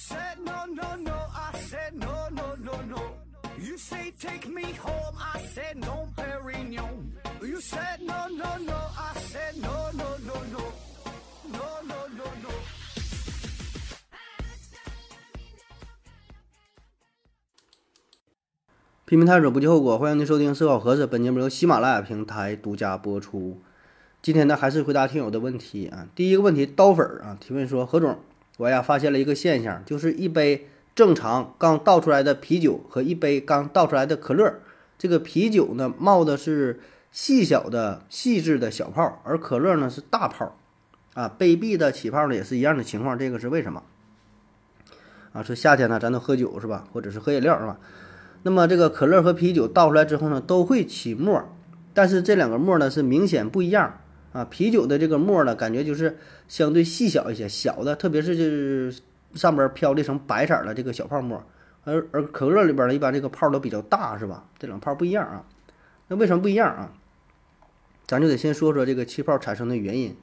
[0.00, 1.12] said no, no, no.
[1.12, 3.02] I said no, no, no, no.
[3.58, 5.14] You say take me home.
[5.18, 7.12] I said no, Perignon.
[7.42, 8.78] You said no, no, no.
[8.96, 10.60] I said no, no, no, no.
[11.52, 12.50] No, no, no, no.
[19.04, 21.04] 拼命探索不计后果，欢迎您收听《思考盒子》。
[21.06, 23.60] 本节目由喜马拉雅平台独家播出。
[24.22, 26.08] 今天呢，还是回答听友的问题啊。
[26.14, 28.18] 第一个问题，刀粉儿啊提问说：何总，
[28.60, 34.52] 我呀发现了一个现象，就是一杯正常刚倒出来的啤酒和一杯刚倒出来的可乐，
[34.98, 36.78] 这个啤酒呢冒的是
[37.10, 40.58] 细小的、细致的小泡，而可乐呢是大泡，
[41.14, 43.82] 啊，杯壁的起泡呢也是一样的情况，这个是为什么？
[45.32, 47.78] 啊，说夏天呢，咱都喝酒是吧，或者是喝饮料是吧？
[48.42, 51.42] 那么这个可乐和啤酒倒出来之后呢，都会起沫，
[51.94, 54.00] 但是这两个沫呢是明显不一样
[54.32, 54.44] 啊。
[54.44, 56.18] 啤酒的这个沫呢，感觉就是
[56.48, 58.94] 相对细小一些，小的，特别是就是
[59.34, 61.44] 上边飘了一层白色的这个小泡沫，
[61.84, 64.44] 而而可乐里边呢，一般这个泡都比较大，是吧？
[64.58, 65.44] 这两泡不一样啊。
[66.08, 66.92] 那为什么不一样啊？
[68.06, 70.16] 咱就得先说说这个气泡产生的原因。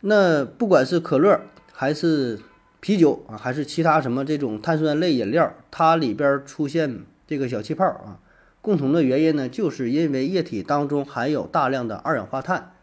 [0.00, 1.40] 那不管是可乐
[1.72, 2.38] 还是
[2.80, 8.20] 啤酒啊，还是其他什么这种碳酸类饮料，它里边出现这个小气泡啊，
[8.60, 12.73] 共同的原因呢，就是因为液体当中含有大量的二氧化碳。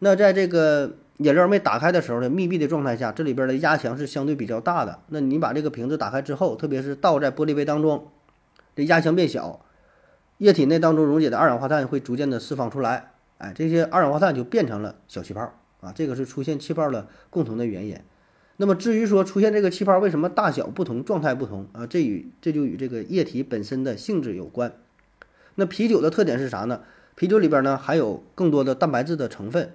[0.00, 5.00] 那在这个饮料没打开的时候呢，密闭的状态下，这里边的压强是相对比较大的。
[5.08, 8.08] 那你把这个瓶子打开之后，特别是倒在玻璃杯当中，
[8.74, 9.64] 这压强变小，
[10.38, 17.98] 液体内当中溶解的二氧化碳会逐渐的释放出来，哎，这些二氧化碳就变成了小气泡啊，这个是出现气泡的共同的原因。
[18.56, 21.86] 那么至于说出现这个气泡为什么大小不同、状态不同啊？
[21.86, 24.72] 这与这就与这个液体本身的性质有关。
[25.56, 26.80] 那啤酒的特点是啥呢？
[27.14, 29.72] 啤酒里边呢含有更多的蛋白质的成分，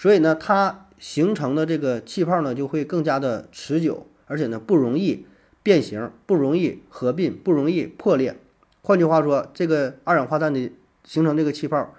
[0.00, 5.26] 所以呢它形成的这个气泡呢就会更加的持久，而且呢不容易
[5.62, 8.38] 变形，不容易合并，不容易破裂。
[8.80, 10.72] 换句话说，这个二氧化碳的
[11.04, 11.92] 形成这个气泡，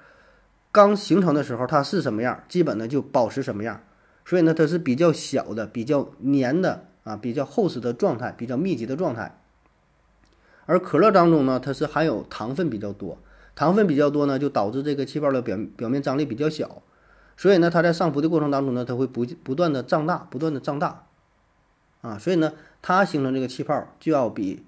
[0.71, 3.83] 刚形成的时候它是什么样，基本呢就保持什么样。
[4.25, 9.39] 所以呢，它是比较小的、比较粘的啊，比较厚实的状态，比较密集的状态。
[10.65, 13.19] 而可乐当中呢，它是含有糖分比较多，
[13.53, 16.81] 糖分比较多呢，就导致这个气泡的表表面张力比较小，
[17.41, 21.07] 所以呢，它在上浮的过程当中呢，它会不不断的胀大，不断的胀大，
[22.01, 22.53] 啊，所以呢，
[22.83, 24.63] 它形成这个气泡就要比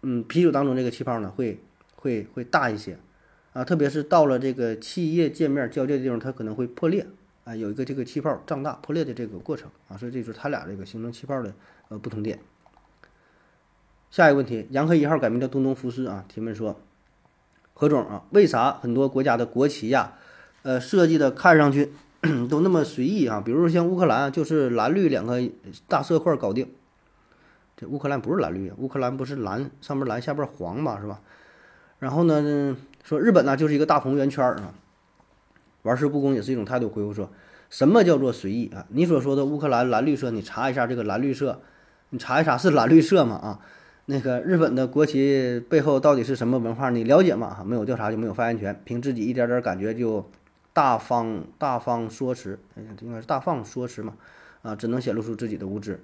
[0.00, 1.60] 嗯啤酒当中这个气泡呢会
[1.94, 2.98] 会会大一些，
[3.52, 7.06] 啊，特别是到了这个气液界面交界的地方，它可能会破裂。
[7.44, 11.52] 啊，有一个这个气泡胀大破裂的这个过程啊，所以这就是它俩这个形成气泡的
[11.88, 12.38] 呃不同点。
[14.12, 16.80] 下一个问题，洋河一号改名叫东东福斯啊，提问说，
[17.74, 20.16] 何总啊，为啥很多国家的国旗呀，
[20.62, 21.92] 呃设计的看上去
[22.48, 23.42] 都那么随意啊？
[23.44, 25.42] 比如说像乌克兰就是蓝绿两个
[25.88, 26.68] 大色块搞定，
[27.76, 31.20] 这乌克兰不是蓝绿，乌克兰不是蓝上面蓝下边黄嘛是吧？
[31.98, 34.74] 然后呢说日本呢就是一个大红圆圈啊。
[35.82, 36.88] 玩世不恭也是一种态度。
[36.88, 37.28] 回复说，
[37.68, 38.86] 什么叫做随意啊？
[38.90, 41.60] 你所说的乌克兰蓝绿色，你查一下这个蓝绿色，
[42.10, 43.34] 你查一查是蓝绿色吗？
[43.34, 43.58] 啊，
[44.06, 46.90] 那个日本的国旗背后到底是什么文化？
[46.90, 47.64] 你了解吗？
[47.66, 50.24] 没有调查就没有发言权，凭自己一点点感觉就
[50.72, 52.58] 大方大方说辞，
[53.00, 54.14] 应该是大方说辞嘛？
[54.62, 56.00] 啊，只能显露出自己的无知。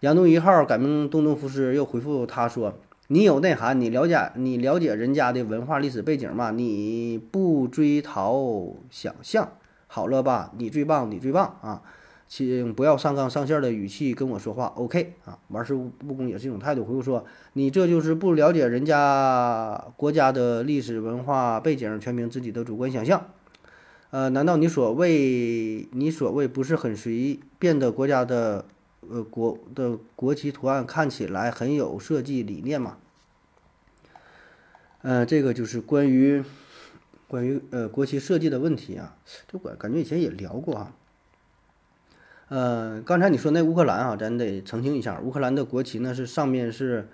[0.00, 2.74] 杨东一号改名东东福斯又回复他说。
[3.12, 6.52] 你有内涵，你了解你了解人家的文化历史背景吗？
[6.52, 9.50] 你不追逃想象，
[9.88, 10.52] 好了吧？
[10.56, 11.82] 你最棒，你最棒啊！
[12.28, 15.36] 请不要上纲上线的语气跟我说话，OK 啊？
[15.48, 16.84] 玩世不恭也是一种态度。
[16.84, 23.26] 回复说，你这就是不了解人家国家的历史文化背景，全凭自己的主观想象。
[24.10, 28.66] 呃，难道你所谓你所谓不是很随便的国家的？
[29.08, 32.98] 呃，国的国旗图案看起来很有设计理念吗？
[35.00, 36.44] 呃，这个就是关于
[37.26, 39.16] 关于呃国旗设计的问题啊，
[39.48, 40.92] 这我感觉以前也聊过啊。
[42.48, 47.08] 呃，刚才你说那乌克兰啊，咱得澄清一下，乌克兰的国旗呢是上面是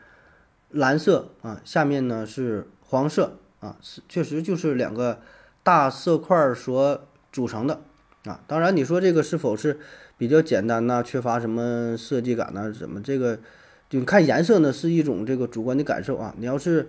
[0.70, 5.20] 蓝色啊，下面呢是黄色啊，是确实就是两个
[5.66, 7.00] 大色块所
[7.32, 7.80] 组成的
[8.26, 8.38] 啊。
[8.46, 9.80] 当然，你说这个是否是？
[10.18, 12.72] 比较简单呐，缺乏什么设计感呐？
[12.72, 13.38] 怎么这个？
[13.90, 16.34] 就看颜色呢，是一种这个主观的感受啊。
[16.38, 16.88] 你要是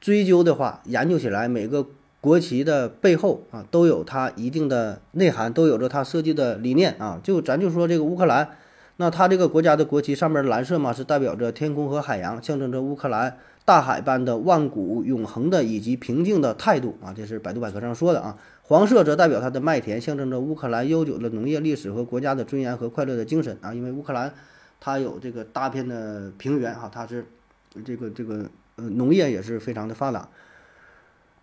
[0.00, 1.86] 追究的话，研究起来，每个
[2.22, 7.20] 国旗的背后啊，都有它一定的内涵，都有着它设计的理念啊。
[7.22, 8.48] 就咱就说这个乌克兰，
[8.96, 17.12] 那它这个国家的国旗上面蓝色嘛，是代表着天空和海洋，象征着乌克兰大海般的万古永恒的以及平静的态度啊。
[17.16, 18.36] 这是百度百科上说的啊。
[18.62, 23.74] 黄色则代表它的麦田，象征着乌克兰悠久的农业历史和国家的尊严和快乐的精神啊！
[23.74, 24.32] 因为乌克兰
[24.80, 27.26] 它有这个大片的平原哈，它是
[27.84, 28.46] 这个这个
[28.76, 30.28] 呃农业也是非常的发达。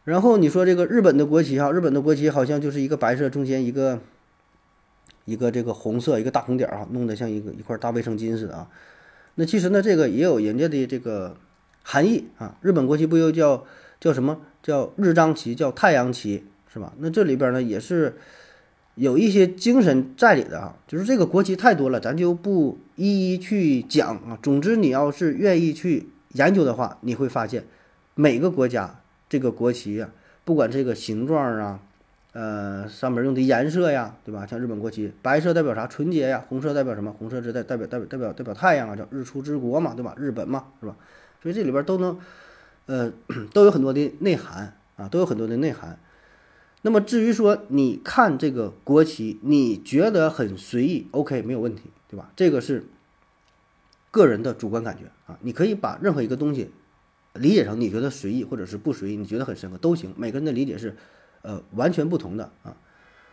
[0.06, 4.00] 然后你说这个日本的国旗哈，日本的国旗好像就是一个白色中间一个
[5.30, 8.68] 一个这个红色一个大红点儿啊，弄得像一个一块大卫生巾似的啊。
[9.36, 11.38] 那其实呢，这个也有人家的这个
[11.84, 12.58] 含义啊。
[12.62, 13.64] 日本国旗不又叫
[14.00, 16.44] 叫什么叫日章旗，叫太阳旗
[16.74, 16.94] 是吧？
[16.98, 18.18] 那这里边呢也是
[18.96, 20.76] 有一些精神在里的啊。
[20.88, 24.38] 就是这个国旗太多了，咱就不一一去讲啊。
[24.42, 27.66] 总之，你要是愿意去研究的话，你会发现
[28.16, 28.96] 每个国家。
[29.32, 30.10] 这个国旗啊，
[30.44, 31.80] 不管这个形状啊，
[32.40, 34.46] 呃，上面用的颜色呀，对吧？
[34.46, 35.88] 像日本国旗，白色代表啥？
[35.88, 36.46] 纯洁呀。
[36.48, 37.12] 红色代表什么？
[37.12, 40.16] 红色是代代表代表代表代表太阳啊，叫日出之国嘛，对吧？
[40.18, 40.96] 日本嘛，是吧？
[41.44, 42.18] 所以这里边都能，
[42.86, 43.12] 呃，
[43.52, 46.00] 都有很多的内涵啊，都有很多的内涵。
[46.82, 52.32] 那么至于说你看这个国旗，你觉得很随意，OK，没有问题，对吧？
[52.38, 52.86] 这个是
[54.12, 56.72] 个人的主观感觉啊，你可以把任何一个东西。
[57.34, 60.14] 理解成你觉得随意或者是不随意，你觉得很深刻都行。
[60.18, 60.96] 每个人的理解是，
[61.42, 62.76] 呃，完全不同的啊。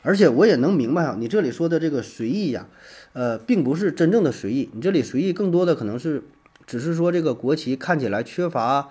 [0.02, 2.66] 而且我也能明白啊，你这里说的这个随意呀，
[3.12, 4.70] 呃，并不是真正的随意。
[4.72, 6.22] 你这里随意更多的可能是，
[6.66, 8.88] 只是说这个国旗看起来缺乏，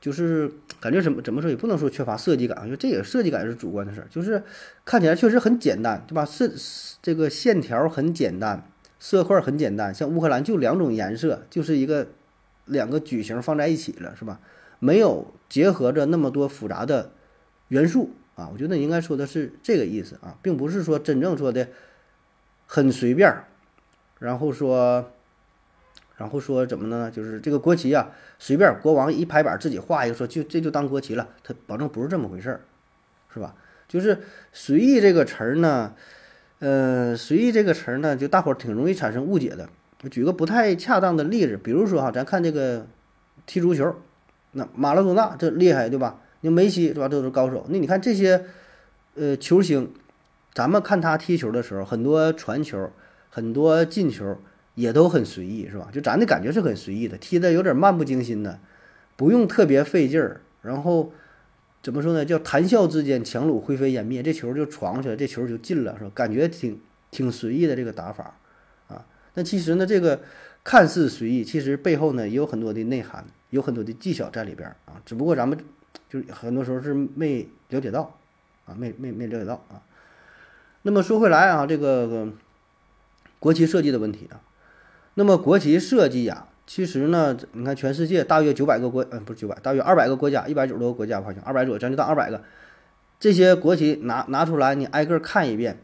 [0.00, 4.06] 就是感觉怎么怎么说也不能说缺乏设计感，因为这个设计感是主观的事儿。
[4.10, 4.42] 就是
[4.84, 6.24] 看起来确实很简单，对吧？
[6.24, 6.52] 是
[7.02, 12.08] 这个线条很简单，色块很简单，像乌克兰就两种颜色，就是一个。
[12.66, 14.40] 两个矩形放在一起了，是吧？
[14.78, 17.12] 没有结合着那么多复杂的
[17.68, 21.68] 元素啊，我觉得应该说的是这个意思啊，并不是说真正说的
[22.66, 23.32] 很随便，
[24.18, 25.12] 然后说，
[26.16, 27.10] 然后说怎么呢？
[27.10, 32.60] 就是这个国旗啊，随便国王一拍板自己画一个，说就这就当国旗了，他保证不是这么回事儿，
[33.32, 33.54] 是吧？
[33.86, 34.18] 就是
[34.52, 35.94] 随意这个词儿呢，
[36.58, 39.68] 呃，随意这个词儿呢，就大伙儿挺容易产生误解的。
[40.10, 42.86] 举个不太恰当的例子，比如说哈，咱看这个
[43.46, 43.94] 踢足球，
[44.52, 46.20] 那马拉多纳这厉害对吧？
[46.44, 47.08] 那梅西是吧？
[47.08, 47.64] 这都是高手。
[47.70, 48.44] 那你看这些
[49.14, 49.90] 呃球星，
[50.52, 52.90] 咱们看他踢球的时候，很多传球、
[53.30, 54.36] 很多进球
[54.74, 55.88] 也都很随意是吧？
[55.90, 58.60] 就咱的感觉是很随意的，踢的有点漫不经心的，
[59.16, 60.42] 不用特别费劲儿。
[60.60, 61.12] 然后
[61.82, 62.26] 怎么说呢？
[62.26, 66.10] 叫谈笑之间，强弩灰飞烟灭，这球就闯去了，这球就进了是吧？
[66.14, 66.78] 感觉挺
[67.10, 68.36] 挺随意的这个打法
[68.88, 69.06] 啊。
[69.32, 70.20] 那其实呢，这个
[70.62, 75.00] 看似随意，其实背后呢也有很多的内涵，有很多的技巧在里边啊。
[75.06, 75.58] 只不过咱们
[76.08, 78.16] 就是很多时候是没了解到
[78.66, 79.82] 啊，没没没了解到啊。
[80.82, 82.28] 那么说回来啊，这个
[83.38, 84.40] 国旗设计的问题啊，
[85.14, 92.42] 那么国旗设计呀，其实呢，你看全世界大约九百个国，嗯，不是九百，大约二百个国家，一百九十多个国家好像，二百左右，咱就当二百个。
[93.18, 95.78] 这些国旗拿拿出来，你挨个看一遍，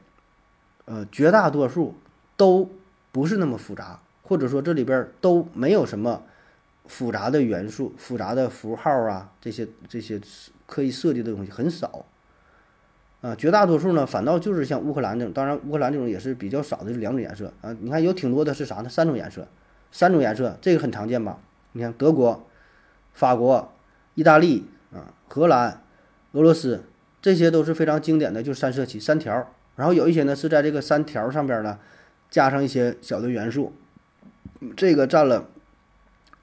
[0.84, 1.94] 呃，绝大多数
[2.36, 2.70] 都。
[3.12, 6.22] 不是那么复杂，或者说这里边都没有什么
[6.90, 10.20] 复杂的元素、复杂的符号啊，这些这些
[10.66, 12.04] 刻意设计的东西很少
[13.20, 13.34] 啊。
[13.36, 17.74] 绝大多数呢，反倒就是像乌克兰这种，当然乌克兰这种也是比较少的，就两种颜色啊。
[17.80, 18.88] 你看有挺多的是啥呢？
[18.88, 19.46] 三种颜色，
[19.92, 21.38] 三种颜色这个很常见吧？
[21.72, 22.44] 你看德国、
[23.14, 23.72] 法国、
[24.16, 25.80] 意大利啊、荷兰、
[26.32, 26.82] 俄罗斯，
[27.22, 29.48] 这些都是非常经典的，就是三色旗三条。
[29.76, 31.78] 然后有一些呢是在这个三条上边呢。
[32.30, 33.72] 加上一些小的元素，
[34.76, 35.48] 这个占了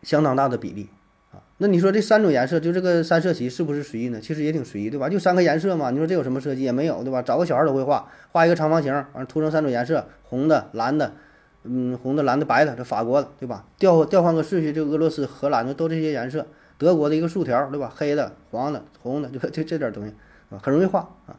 [0.08, 0.88] 相当大的比例
[1.34, 1.44] 啊。
[1.58, 4.22] 那你说这三种颜色，就这个三色旗是不是随意呢？
[4.22, 5.10] 其实也挺随意，对吧？
[5.10, 5.92] 就三个颜色嘛。
[5.92, 6.62] 你说这有什么设计？
[6.62, 7.22] 也没有，对吧？
[7.22, 11.12] 找个小孩都会画，画一个长方形，完涂成三种颜色，红的、蓝的，
[11.64, 13.66] 嗯，红的、蓝的、白的，这法国的，对吧？
[13.78, 16.48] 调调换个顺序，就俄罗斯、荷兰的都这些颜色。
[16.78, 17.92] 德国的一个竖条，对吧？
[17.94, 20.14] 黑的、黄的、红的，就 就这点东西
[20.50, 21.36] 啊，很容易画啊。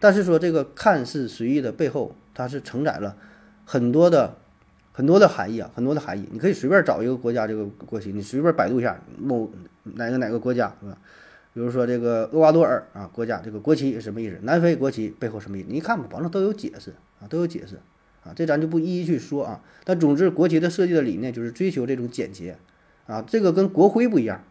[0.00, 3.16] 但是说这个看似随意的背后，它是承载了。
[3.64, 4.34] 很多的
[4.92, 9.50] 很多的含义啊，很多的含义，你可以随便找一个国家这个国旗，你随便百度一下某
[9.82, 10.98] 哪个哪个国家是吧？
[11.54, 14.38] 比如说这个厄瓜多尔啊，国家这个国旗是什么意思？
[14.42, 15.66] 南非国旗背后什么意思？
[15.70, 17.76] 你一看吧，保证都有解释啊，都有解释
[18.24, 19.60] 啊，这咱就不一一去说啊。
[19.84, 22.56] 但总之，国旗的设计的理念就是追求这种简洁
[23.06, 24.42] 啊，这个跟国徽不一样。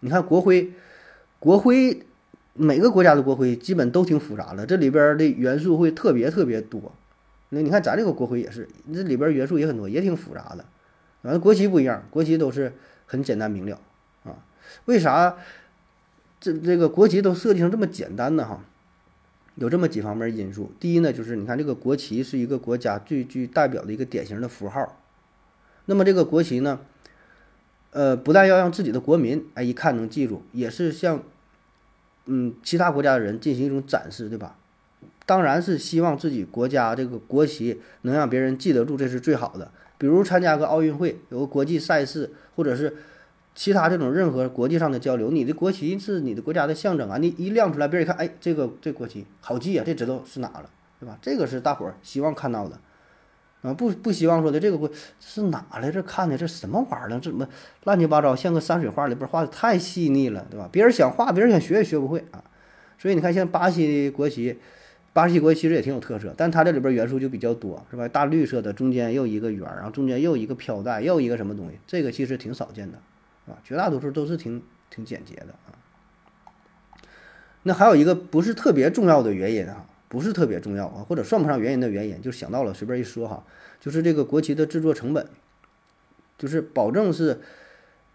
[0.00, 0.72] 你看国徽，
[1.38, 2.02] 国徽
[2.54, 6.92] 每个国家的国徽基本都挺复杂的，这里边的元素会特别特别多。
[7.50, 10.64] 那你看咱这个国徽也是，这里边元素也很多，也挺复杂的。
[11.22, 12.72] 完了，国旗不一样，国旗都是
[13.06, 13.78] 很简单明了
[14.24, 14.38] 啊。
[14.84, 15.36] 为啥
[16.40, 18.44] 这这个国旗都设计成这么简单呢？
[18.46, 18.64] 哈，
[19.56, 20.72] 有这么几方面因素。
[20.80, 24.96] 第一呢，就是你看这个国旗是一个国家最具代表的一个典型的符号。
[25.86, 26.80] 那么这个国旗呢，
[27.90, 31.22] 呃，不但要让自己的国民哎一看能记住，也是向
[32.26, 34.56] 嗯其他国家的人进行一种展示，对吧？
[35.30, 39.70] 当然是希望自己国家这个国旗能让别人记得住，这是最好的。
[39.96, 42.96] 比如参加个奥运会，有个国际赛事，或者是
[43.54, 50.68] 其他这种任何国际上的交流，你的国旗是你的国家的象征啊，你一亮出来，别人一看，哎，这个这国旗好记啊，这知道是哪了，
[50.98, 51.16] 对吧？
[51.22, 52.80] 这个是大伙儿希望看到的。
[53.62, 57.20] 啊，不不希望说的这个国是哪来这看的这什么玩意儿呢？
[57.22, 57.48] 怎么
[57.84, 60.68] 乱七八糟，像个山水画里边画的太细腻了，对吧？
[60.72, 62.42] 别人想画，别人想学也学不会啊。
[62.98, 64.58] 所以你看，像巴西的国旗，
[65.12, 68.06] 巴西国旗其实也挺有特色，但它这里边元素就比较多，是吧？
[68.08, 72.98] 大绿色的，中间又一个圆，然后中间又一个飘带，又一个什么东西，这个其实挺少见的，
[73.46, 73.58] 是吧？
[73.64, 75.74] 绝大多数都是挺挺简洁的啊。
[77.62, 79.86] 那还有一个不是特别重要的原因啊。
[80.08, 83.44] 不是特别重要啊，或者算不上原因的原因，就想到了，随便一说哈，
[83.78, 85.28] 就是这个国旗的制作成本，
[86.36, 87.42] 就是保证是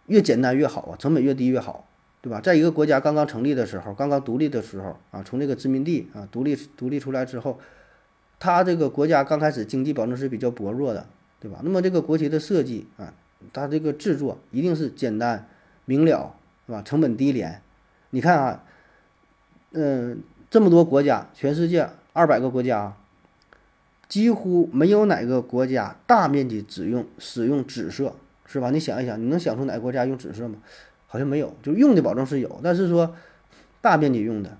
[0.07, 1.87] 越简单越好啊，成本越低越好，
[2.25, 2.41] 对吧？
[2.41, 7.59] 在一个国家刚刚成立的时候，刚刚独立的时候啊，从这个殖民地啊独立独立出来之后，
[8.39, 11.05] 它这个国家刚开始经济保证是比较薄弱的，
[11.39, 11.59] 对吧？
[11.61, 13.13] 那么这个国旗的设计啊，
[13.53, 15.47] 它这个制作一定是简单
[15.85, 16.33] 明了，
[16.65, 16.81] 是吧？
[16.81, 17.61] 成本低廉，
[18.09, 18.63] 你看啊，
[19.73, 20.23] 嗯。
[20.47, 22.95] 这么多国家，全世界二百个国家，
[24.07, 28.15] 几乎没有哪个国家大面积只用使用紫色，
[28.45, 28.69] 是吧？
[28.69, 30.59] 你想一想，你能想出哪个国家用紫色吗？
[31.15, 33.15] 好像没有，就用的保证是有，但是说
[33.79, 34.57] 大面积用的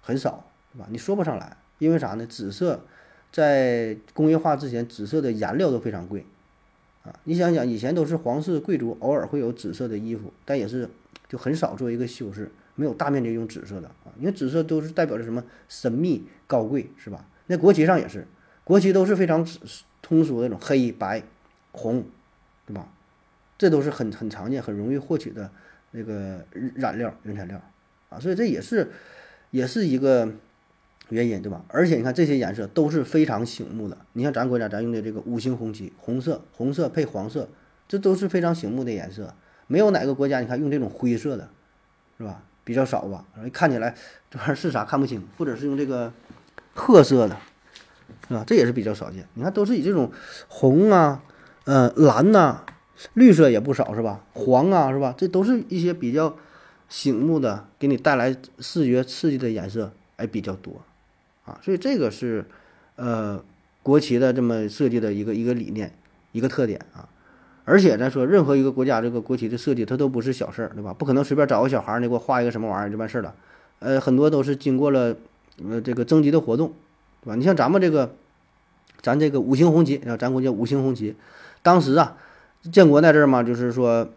[0.00, 0.86] 很少，是吧？
[0.90, 2.24] 你说不上来，因为啥呢？
[2.24, 2.84] 紫色
[3.32, 6.24] 在工业化之前，紫色的颜料都非常贵
[7.02, 7.18] 啊。
[7.24, 10.88] 你想想，以前都是皇室贵族偶尔会有紫色的衣服，但也是
[11.28, 12.52] 就很少做一个修饰。
[12.76, 17.26] 没有大面积用紫色的啊，因为紫色都是代表着什么神秘高贵，是吧？
[17.48, 18.24] 那国旗上也是，
[18.62, 19.44] 国旗都是非常
[20.00, 21.24] 通俗的那种黑白
[21.72, 22.04] 红，
[22.66, 22.86] 对吧？
[23.58, 25.50] 这都是很很常见、很容易获取的
[25.90, 27.60] 那个染料原材料
[28.10, 28.90] 啊，所以这也是
[29.50, 30.28] 也是一个
[31.08, 31.64] 原因，对吧？
[31.68, 37.48] 而且你看这些颜色都是非常醒目的，你像咱国家咱用的这个五星红旗，红色红色配黄色，
[37.88, 39.34] 这都是非常醒目的颜色，
[39.66, 41.48] 没有哪个国家你看用这种灰色的，
[42.18, 42.42] 是吧？
[42.64, 43.94] 比较少吧，看起来
[44.30, 46.12] 这玩意儿是啥看不清，或者是用这个
[46.74, 47.34] 褐色的，
[48.28, 48.44] 是吧？
[48.46, 49.26] 这也是比较少见。
[49.32, 50.12] 你看，都是以这种
[50.48, 51.22] 红啊、
[51.64, 52.62] 呃蓝呐、
[53.14, 54.24] 绿色也不少，是吧？
[54.32, 55.14] 黄啊，是吧？
[55.16, 56.36] 这都是一些比较
[56.88, 60.82] 醒目的，给你带来视觉刺激的颜色，哎，比较多
[61.44, 61.58] 啊。
[61.62, 62.44] 所以这个是
[62.96, 63.42] 呃
[63.82, 65.92] 国旗的这么设计的一个一个理念，
[66.32, 67.08] 一个特点啊。
[67.64, 70.94] 而且咱说，任何一个国家这个国旗的设计，它都不是小事儿，对吧？
[70.94, 73.34] 不可能随便找个小孩儿，你给我画一个什么玩意儿就完事儿了。
[73.80, 75.14] 呃，很多都是经过了
[75.62, 76.72] 呃这个征集的活动，
[77.22, 77.34] 对吧？
[77.36, 78.14] 你像咱们这个，
[79.02, 81.14] 咱这个五星红旗啊，咱国家五星红旗。
[81.62, 82.16] 当时啊，
[82.72, 84.08] 建国在这儿嘛，就是说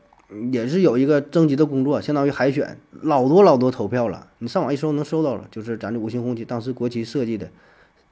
[0.52, 4.28] 也是有一个征集的工作，相当于海选，老多老多投票了。
[4.40, 7.50] 你上网一搜能搜到了，就是咱这五星红旗当时国旗设计的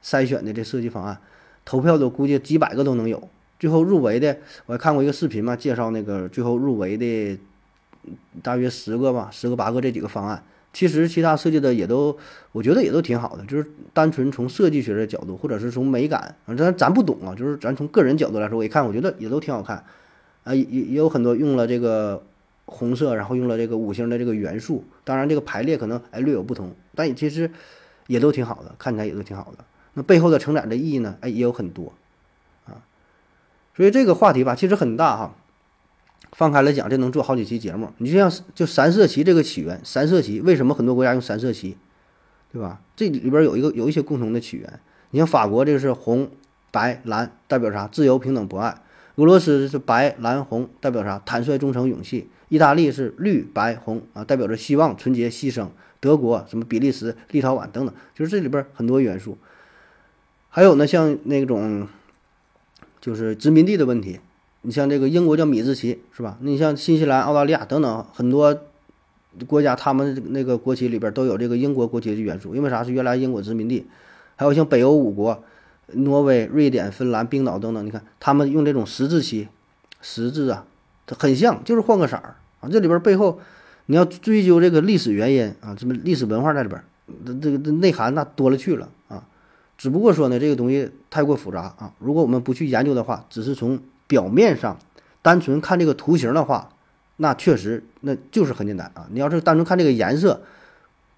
[0.03, 1.17] 筛选的这设计方案，
[1.65, 3.27] 投票的估计几百个都能有。
[3.59, 7.37] 最后入围的，我还看过一个视频嘛，介绍那个最后入围的
[8.41, 10.41] 大约十个吧，十个八个这几个方案。
[10.71, 12.15] 其实其他设计的也都，
[12.51, 19.83] 我觉得也都挺好的，就是单纯从设计学的角度，或者是从美感，反正咱不懂啊，就是咱从个人角度来说，我一看，我觉得也都挺好看。
[20.49, 22.23] 啊，也也有很多用了这个
[22.65, 27.51] 红色，然后用了这个五星的这个元素，当然这个排列可能哎略有不同，但其实
[28.07, 29.63] 也都挺好的，看起来也都挺好的。
[29.93, 31.93] 那背后的承载的意义呢，哎也有很多
[32.65, 32.81] 啊。
[33.75, 35.35] 所以这个话题吧，其实很大哈。
[36.31, 37.91] 放开了讲，这能做好几期节目。
[37.97, 41.77] 你就像就三色旗这个起源，三色旗为什么很多国家用三色旗，
[42.51, 42.81] 对吧？
[42.95, 44.79] 这里边有一个有一些共同的起源。
[45.11, 46.29] 你像法国这个是红
[46.71, 47.87] 白蓝，代表啥？
[47.87, 48.81] 自由、平等、博爱。
[49.19, 51.21] 俄罗斯是白蓝红，代表啥？
[51.25, 52.29] 坦率、忠诚、勇气。
[52.47, 55.67] 意大利是绿白红啊，代表着希望、纯洁、牺牲。
[55.99, 56.63] 德国什么？
[56.63, 59.37] 比利时、立陶宛等等，就是这里边很多元素。
[60.47, 61.87] 还有呢，像那种。
[63.01, 64.19] 就是殖民地的问题，
[64.61, 66.37] 你像这个英国叫米字旗，是吧？
[66.41, 68.59] 你像新西兰、澳大利亚等等很多
[69.47, 72.83] 国家，他们那个国旗里边都有这个英国国旗的元素，因为啥？
[72.83, 73.85] 是原来英国殖民地。
[74.35, 75.41] 还有像北欧五国，
[75.93, 79.47] 挪威、瑞典、芬兰、冰岛等等，你看他们用这种十字旗，
[80.01, 80.65] 十字啊，
[81.05, 82.69] 它很像，就是换个色儿啊。
[82.71, 83.39] 这里边背后
[83.87, 86.83] 你要追究这个历史原因啊，什么历史文化在里边，
[87.41, 89.23] 这个内涵那多了去了啊。
[89.77, 91.93] 只不过说呢，这个东西太过复杂啊。
[91.99, 94.77] 如果我们不去研究的话，只是从表面上
[95.21, 96.69] 单纯看这个图形的话，
[97.17, 99.07] 那确实那就是很简单啊。
[99.11, 100.41] 你要是单纯看这个颜色，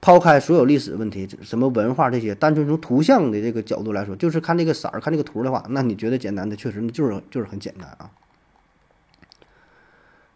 [0.02, 8.10] 抛开所有历史问题、什么文化这些，单纯从图像的这个角度来说，就是看这个色儿、看这个图的话，那你觉得简单的，确实就是就是很简单啊。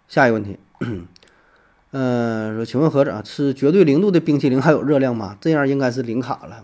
[0.08, 0.60] 下一个问题，
[1.92, 5.36] 嗯，说请问何总，吃绝对零度的冰淇淋还有热量吗？
[5.42, 6.64] 这样应该是零卡了。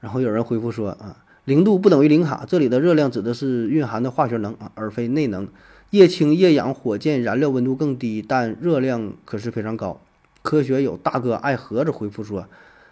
[0.00, 5.46] 然后有人回复说啊，零度不等于零卡，这里的热量指的是蕴含的化学能啊，而非内能。
[5.90, 10.00] 液氢液氧火箭燃料温度更低，但热量可是非常高。
[10.42, 12.46] 科学有大哥爱盒子回复说，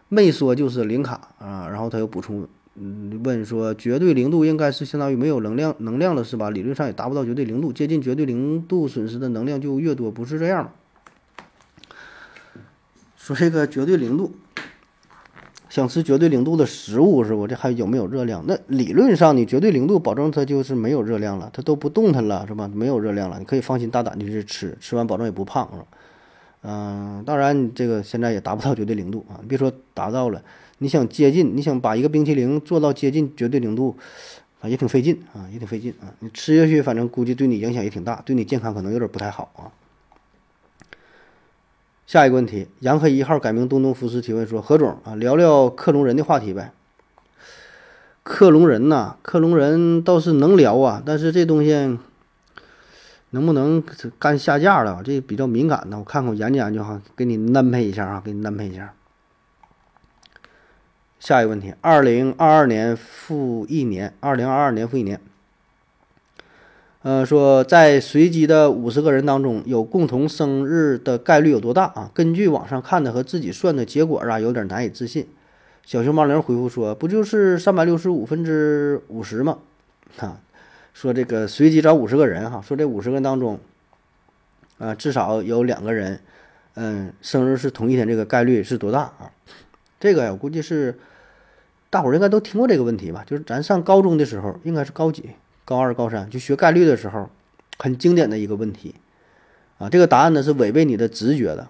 [0.09, 1.69] 没说就是零卡啊。
[1.69, 6.50] 然后他又补充，嗯，问说绝对零度应该是相当于没有能量能量了是吧？
[6.50, 10.71] 理论上也达不到绝对零度，接近绝对零度损失的能量就越多，不是这样吗？
[13.17, 14.33] 说这个绝对零度。
[15.71, 17.47] 想吃绝对零度的食物是不？
[17.47, 18.43] 这还有没有热量？
[18.47, 22.67] 那理论上你绝对零度保证它就是没有热量了，它都不动弹了是吧？
[22.73, 25.85] 没有热量了，你可以放心大胆的去吃，吃完保证也不胖是吧？
[26.62, 30.43] 嗯，当然这个现在也达不到绝对零度啊，别说达到了，
[30.79, 33.97] 你想接近，你想把一个冰淇淋做到接近绝对零度
[34.61, 36.12] 啊，也挺费劲啊，也挺费劲啊。
[36.19, 39.71] 你吃下去，反正估计对你影响也挺大，对你健康可能有点不太好啊。
[42.07, 46.73] 下一个问题，杨黑一号改名东东福斯提问说：“何总啊，聊聊克隆人的话题呗。
[48.23, 51.99] 克隆人呐，克隆人倒是能聊啊，但是这东西
[53.31, 53.83] 能不能
[54.19, 55.03] 干下架了？
[55.05, 58.95] 这比较敏感的，我看看我研究研究哈，给你安排一下啊，给你安排一下。
[61.19, 65.21] 下一个问题，二零二二年复一年，二零二二年复一年。”
[67.03, 72.11] 呃，说在随机的五十个人当中，有共同生日的概率有多大啊？
[72.13, 75.29] 根据网上看的和自己算的结果啊，有点难以置信。
[75.85, 79.59] 小熊猫零回复说：“不就是三百六十五分之五十吗？”
[80.19, 80.41] 啊，
[81.00, 83.61] 说这个随机找五十个人哈，说这五十个人当中，
[84.78, 86.19] 啊，至少有两个人，
[86.75, 89.31] 嗯，生日是同一天，这个概率是多大啊？
[90.00, 90.99] 这个呀，我估计是
[91.88, 93.23] 大伙儿应该都听过这个问题吧？
[93.25, 95.31] 就是咱上高中的时候，应该是高几？
[95.64, 97.31] 高二、高三就学概率的时候，
[97.78, 98.97] 很经典的一个问题，
[99.78, 101.69] 啊，这个答案呢是违背你的直觉的，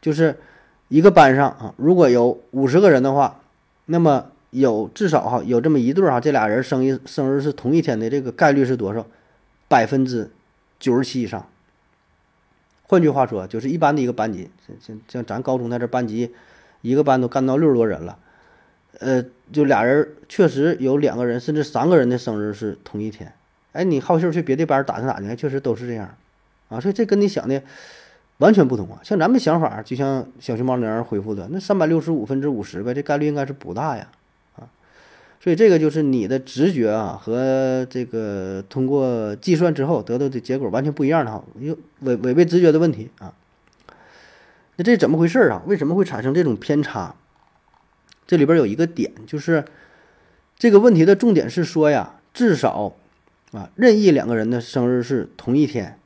[0.00, 0.38] 就是
[0.86, 3.40] 一个班上啊，如果有五十个人的话，
[3.86, 4.26] 那么
[4.60, 9.06] 有至少哈有这么一对哈，这俩人生一生日是同一天的，这个概率是多少？
[9.68, 10.30] 百分之
[10.78, 11.46] 九十七以上。
[12.84, 16.32] 换句话说，就是一般的一个班级，像像像咱高中在这班级，
[16.80, 18.18] 一个班都干到六十多人了。
[19.00, 23.30] 呃，就俩人确实有两个人，甚至三个人的生日是同一天。
[23.72, 26.16] 哎，你好信儿去别的班打听打听，确实都是这样，
[26.70, 27.60] 啊，所以这跟你想的
[28.38, 29.00] 完全不同啊。
[29.02, 34.08] 像咱们想法，就像小熊猫那样回复的，那三百六十五分之五十呗，这概率应该是不大呀，
[35.40, 43.32] 所以这个就是你的直觉啊和这个通过计算之后得到的结果完全不一样的哈，又违违背直觉的问题啊。
[44.76, 45.62] 那这怎么回事啊？
[45.66, 47.14] 为什么会产生这种偏差？
[48.26, 49.64] 这里边有一个点，就是
[50.58, 52.94] 这个问题的重点是说呀，至少
[53.52, 55.98] 啊，任意两个人的生日是同一天，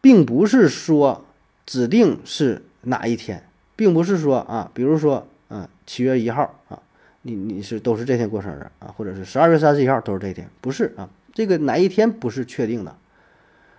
[0.00, 1.24] 并不是说
[1.64, 6.82] 指定是哪一天，并不是说啊，比如说啊，七月一号啊，
[7.22, 12.96] 你你是都是这天过生日啊，或者是十二月三十一号都是这天，不是啊，这个哪一天不是确定的，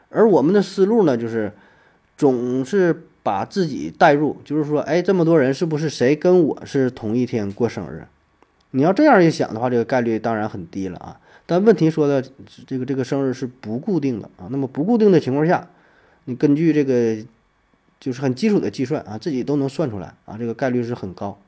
[0.10, 1.54] 而我们的思路呢，就是
[2.18, 3.04] 总是。
[3.26, 8.04] 把自己带入，就是说，哎，这么多人是不是谁跟我是同一天过生日？
[8.72, 11.18] 你要这样一想的话，这个概率当然很低了啊。
[11.46, 12.22] 但问题说的
[12.68, 14.50] 这个这个生日是不固定的啊。
[14.50, 15.70] 那么不固定的情况下，
[16.26, 17.16] 你根据这个
[17.98, 21.40] 就是很基础的计算啊，自己都能算出来啊，这个概率是很高。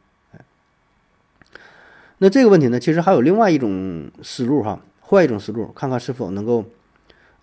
[2.19, 6.63] 那这个问题呢，其实还有另外一种思路哈，换一种思路，看看是否能够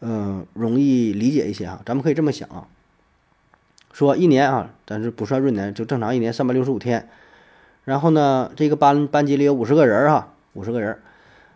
[0.00, 1.80] 嗯容易理解一些哈。
[1.84, 2.66] 咱们可以这么想啊。
[3.92, 7.06] 说一年啊，咱是不算闰年，就正常一年三百六十五天。
[7.84, 10.98] 然后呢，这个班班级里有五十个人哈，五十个人。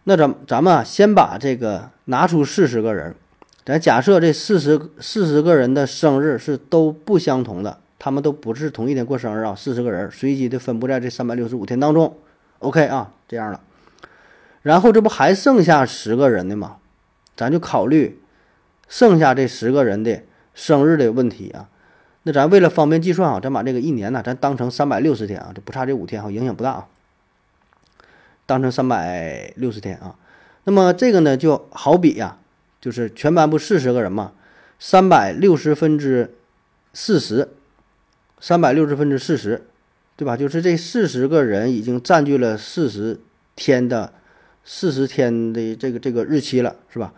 [0.04, 3.14] 那咱咱们啊，先把这个拿出四十个人，
[3.64, 9.54] 咱假设这四十四十个人的生日是都不相同的，他们都不是同一天过生日啊。
[9.54, 12.14] 四十个人随机的分布在这三百六十五天当中。
[12.60, 13.60] OK 啊，这样了。
[14.62, 16.78] 然后这不还剩下十个人的吗？
[17.36, 18.20] 咱就考虑
[18.88, 20.22] 剩下这十个人的
[20.54, 21.68] 生日的问题啊。
[22.24, 26.88] 那咱为了方便计算啊，咱把这个一年呢，咱当成三百六十天啊，这不差这五天哈，影响不大啊。
[28.46, 30.16] 当成三百六十天啊，
[30.64, 32.38] 那么这个呢，就好比呀，
[32.80, 34.32] 就是全班不四十个人嘛，
[34.80, 36.34] 三百六十分之
[36.92, 37.50] 四十，
[38.40, 39.66] 三百六十分之四十，
[40.16, 40.36] 对吧？
[40.36, 43.20] 就是这四十个人已经占据了四十
[43.54, 44.12] 天的
[44.64, 47.12] 四十天的这个这个日期了，是吧？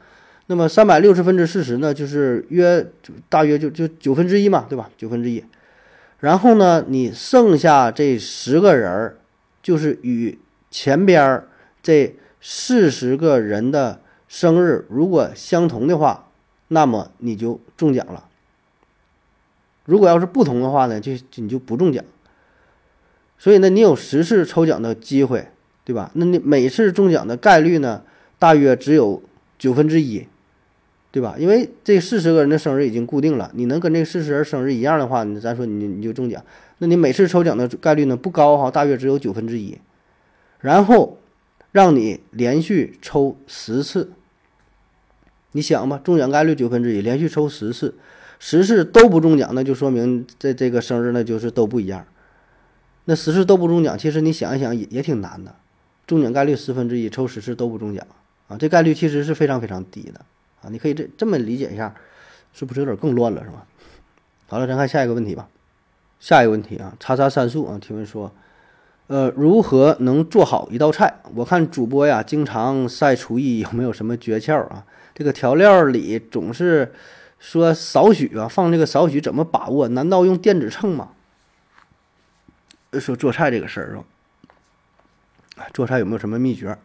[0.48, 2.84] 那么三百六十分之四十呢，就是约
[3.28, 4.90] 大约就就九分之一嘛，对吧？
[4.96, 5.44] 九分之一。
[6.20, 9.18] 然后呢，你剩下这十个人儿，
[9.62, 10.38] 就是与
[10.70, 11.44] 前边
[11.82, 16.28] 这四十个人的生日如果相同的话，
[16.68, 18.24] 那么你就中奖了。
[19.84, 22.04] 如果要是不同的话呢，就你就不中奖。
[23.38, 25.48] 所以呢，你有十次抽奖的机会，
[25.84, 26.10] 对吧？
[26.14, 28.02] 那你每次中奖的概率呢，
[28.38, 29.22] 大约只有
[29.58, 30.26] 九分之一，
[31.12, 31.36] 对吧？
[31.38, 36.42] 因为这四十个人的生日已经固定了，你能跟这四十人生日一样的话，你咱说你你就中奖。
[36.78, 39.78] 那你每次抽奖的概率呢不高哈，大约只有九分之一，
[40.60, 41.18] 然后
[41.72, 44.10] 让你连续抽十次，
[45.52, 47.94] 你想吧，中奖概率九分之一，连续抽十次，
[48.38, 52.04] 十次都不中奖，那就说明这这个生日那就是都不一样。
[53.10, 55.54] 那十次都不中奖，其实你想一想也也挺难的。
[56.06, 58.06] 中奖概率十分之一，抽十次都不中奖
[58.48, 60.20] 啊，这概率其实是非常非常低的
[60.60, 60.68] 啊！
[60.70, 61.94] 你可以这这么理解一下，
[62.52, 63.64] 是不是有点更乱了，是吧？
[64.46, 65.48] 好了，咱看下一个问题吧。
[66.20, 68.30] 下一个问题啊，叉叉三素啊，提问说，
[69.06, 71.22] 呃，如何能做好一道菜？
[71.34, 74.84] 我看主播呀，经常晒厨艺，有没有什么诀窍啊？
[75.14, 76.92] 这个调料里总是
[77.38, 79.88] 说少许啊，放这个少许怎么把握？
[79.88, 81.08] 难道用电子秤吗？
[82.92, 84.04] 说做菜这个事儿是吧？
[85.74, 86.78] 做菜有没有什么秘诀？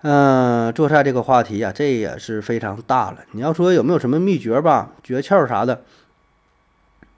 [0.00, 3.18] 嗯，做菜这个话题呀，这也是非常大了。
[3.30, 5.82] 你要说有没有什么秘诀吧，诀窍啥的，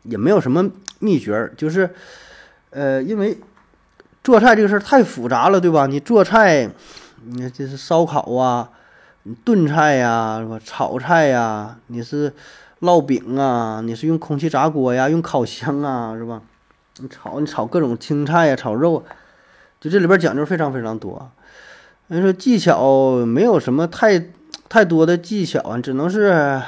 [0.02, 1.94] 也没有什么秘诀，就是，
[2.70, 3.38] 呃，因为
[4.22, 5.86] 做菜这个事儿太复杂了，对吧？
[5.86, 6.68] 你做菜，
[7.24, 8.68] 你看这是烧烤啊，
[9.44, 10.60] 炖菜呀，是吧？
[10.62, 12.34] 炒菜呀，你是
[12.80, 16.42] 烙饼啊，你是用空气炸锅呀，用烤箱啊，是吧？
[16.98, 19.04] 你炒你炒各种青菜呀，炒肉。
[19.80, 21.30] 就这里边讲究非常非常多，
[22.08, 24.30] 人说技巧没有什么太
[24.68, 26.62] 太多的技巧啊，只能是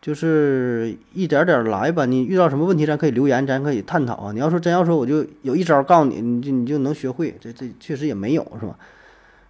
[0.00, 2.06] 就是一点点来吧。
[2.06, 4.30] 你遇到什么问题，咱可以留言，咱可以探讨啊。
[4.30, 8.78] 你要说真要说，我就有一招告诉你，你就你就能学会，这这确实也没有，是吧？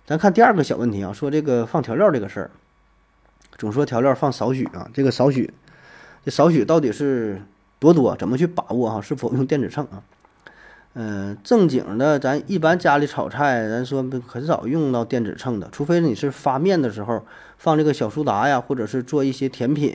[0.06, 2.50] 咱看第二个小问题啊，说这个放调料这个事儿，
[3.58, 5.52] 总说调料放少许啊，这个少许，
[6.24, 7.42] 这少许到底是
[7.78, 8.16] 多多？
[8.16, 9.00] 怎么去把握哈？
[9.00, 10.02] 是否用电子秤啊？
[10.98, 17.22] 嗯，正经的，咱一般家里炒菜，咱说很少用到电子秤的，除非你是发面的时候
[17.58, 19.94] 放这个小苏打呀，或者是做一些甜品，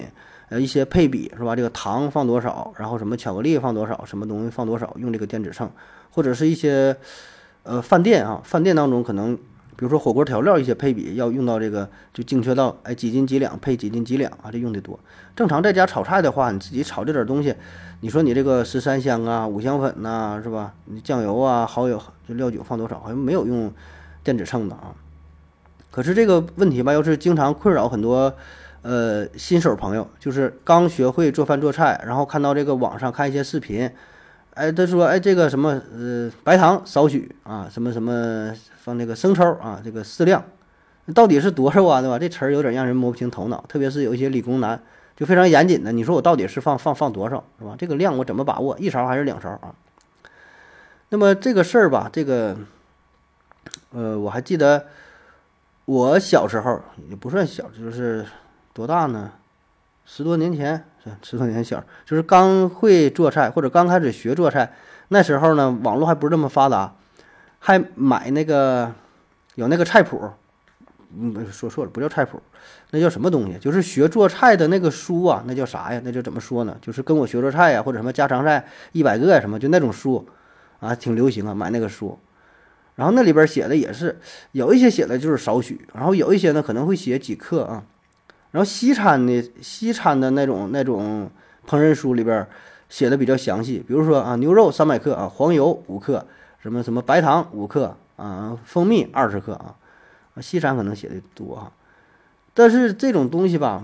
[0.50, 1.56] 呃，一些配比是吧？
[1.56, 5.68] 这个糖放多少，然后什么巧克力放多少，什么东西放多少，用这个电子秤，
[6.12, 6.96] 或者是一些
[7.64, 9.36] 呃饭店啊，饭店当中可能，
[9.82, 15.00] 比如说火锅调料一些配比要用到这个，就精确到哎几斤几两配几斤几两啊，这用的多。
[15.36, 17.56] 正常在家炒菜的话，你自己炒这点东西。
[18.02, 20.76] 你说你这个十三香啊、五香粉呐，是吧？
[20.86, 23.00] 你酱油啊、蚝油、就料酒放多少？
[23.00, 23.74] 好像没有用
[24.24, 24.94] 电子秤的啊。
[25.90, 28.32] 可是这个问题吧，又是经常困扰很多
[28.84, 33.90] 呃新手朋友，就是刚学会做饭做菜，然后看到这个网上看一些视频，
[34.54, 40.44] 哎，他说哎这个什么呃白糖少许啊，什么什么放那个生抽啊，这个适量，
[41.14, 42.02] 到底是多少啊？
[42.02, 42.20] 对吧？
[42.20, 44.82] 这词儿有点让人摸不清头脑，特别是有一些理工男。
[45.14, 47.76] 就非常严谨的，你说我到底是放放放多少，是吧？
[47.78, 48.76] 这个量我怎么把握？
[48.80, 49.76] 一勺还是两勺啊？
[51.10, 52.58] 那么这个事儿吧，这个，
[53.92, 54.88] 呃，我还记得
[55.86, 58.26] 我小时候也不算小，就是
[58.74, 59.32] 多大呢？
[60.06, 60.84] 十多年前，
[61.22, 64.74] 十多年小，就是刚会做菜或者刚开始学做菜，
[65.08, 66.94] 那时候呢，网络还不是这么发达，
[67.60, 68.92] 还买那个
[69.56, 70.30] 有那个菜谱。
[71.14, 72.42] 嗯，说错了，不叫菜谱，
[72.92, 73.58] 那叫什么东西？
[73.60, 76.02] 就是学做菜的那个书啊，那叫啥呀？
[76.06, 76.78] 那叫怎么说呢？
[76.82, 80.26] 就是跟我学做菜呀，或者什么家常菜一百个呀，什么就那种书
[80.80, 82.18] 啊，挺流行啊，买那个书。
[82.96, 84.22] 然后那里边写的也是
[84.54, 87.84] 有一些写的就是少许，然后有一些呢可能会写几克啊。
[88.52, 91.30] 然后西餐的西餐的那种那种
[91.68, 92.46] 烹饪书里边
[92.90, 96.26] 写的比较详细，比如说啊，牛肉三百克啊，黄油五克，
[96.62, 99.76] 什么什么白糖五克啊，蜂蜜二十克啊。
[100.42, 101.72] 西餐可能写的多哈，
[102.54, 103.84] 但是这种东西吧，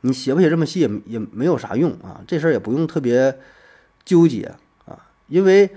[0.00, 3.38] 你写不写这么细也也没有啥用啊，这事儿也不用特别
[4.02, 4.54] 纠结
[4.86, 5.70] 啊，因为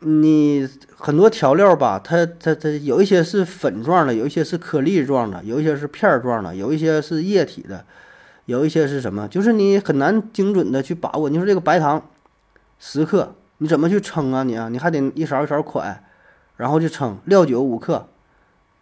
[0.00, 7.84] 你很多调料吧，它它它有一些是粉状的，有一些是颗粒状的，有一些是片儿状的，有一些是液体的，
[8.46, 11.28] 有一些是什么，就是你很难精准的去把握。
[11.28, 12.08] 你说这个白糖
[12.78, 14.42] 十克，你怎么去称啊？
[14.42, 15.96] 你啊，你还得一勺一勺蒯，
[16.56, 18.08] 然后去称料酒五克。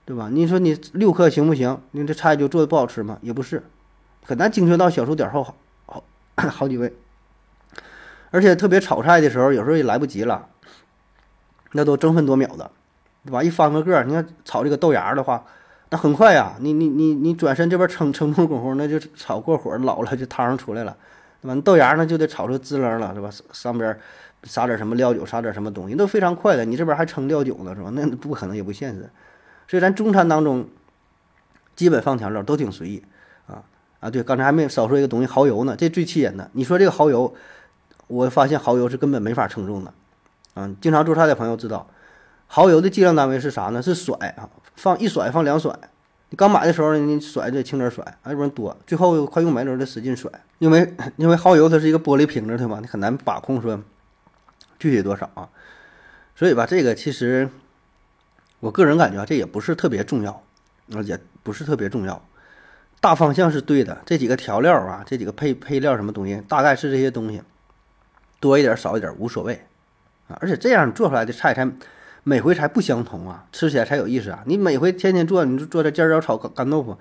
[0.04, 0.28] 对吧？
[0.30, 1.80] 你说你六克行不行？
[1.90, 3.18] 你这菜就做的不好吃吗？
[3.22, 3.60] 也不是，
[4.24, 6.04] 很难精确到小数点后好好
[6.36, 6.94] 好几位。
[8.30, 10.46] 而且特别炒菜的时候，有时候也来不及了，
[11.76, 12.68] 那都争分夺秒的，
[13.24, 13.42] 对吧？
[13.42, 15.44] 一翻个个，你看炒这个豆芽的话，
[15.90, 16.54] 那很快呀。
[16.58, 20.96] 你你你你转身这边称称重功夫，那就炒过火老了，就汤上出来了，
[21.40, 21.60] 对吧？
[21.64, 23.30] 豆芽呢就得炒出滋棱了，是吧？
[23.52, 23.96] 上边
[24.42, 26.64] 撒点什么料酒，撒点什么东西，都非常快的。
[26.64, 27.90] 你这边还称料酒呢，是吧？
[27.92, 29.08] 那不可能，也不现实。
[29.68, 30.66] 所以咱中餐当中，
[31.74, 33.02] 基本放调料都挺随意，
[33.46, 33.62] 啊
[34.00, 36.48] 啊对，刚才还没少说一个东西，蚝油呢，这最气人的。
[36.52, 37.34] 你说这个蚝油，
[38.06, 39.92] 我发现蚝油是根本没法称重的，
[40.56, 41.86] 啊，经常做菜的朋友知道，
[42.48, 43.82] 蚝油的计量单位是啥呢？
[43.82, 45.78] 是甩啊，放一甩放两甩。
[46.30, 52.78] 你刚买的时候，你甩就轻点甩，要不然多，最后快用没了得使劲甩，因为因为蚝油它是一个玻璃瓶子对吧？
[52.80, 53.80] 你很难把控说
[54.78, 55.48] 具体多少啊。
[56.34, 57.48] 所以吧，这个其实
[58.60, 60.42] 我个人感觉啊，这也不是特别重要，
[60.94, 62.20] 而且不是特别重要。
[63.00, 67.42] 大方向是对的，这几个调料啊，这几个配配料什么东西，大概是这些东西，
[68.40, 69.66] 多一点少一点无所谓
[70.28, 70.38] 啊。
[70.40, 71.70] 而且这样做出来的菜才
[72.22, 74.42] 每回才不相同啊，吃起来才有意思啊。
[74.46, 76.96] 你每回天天做，你就做这尖椒炒干豆腐，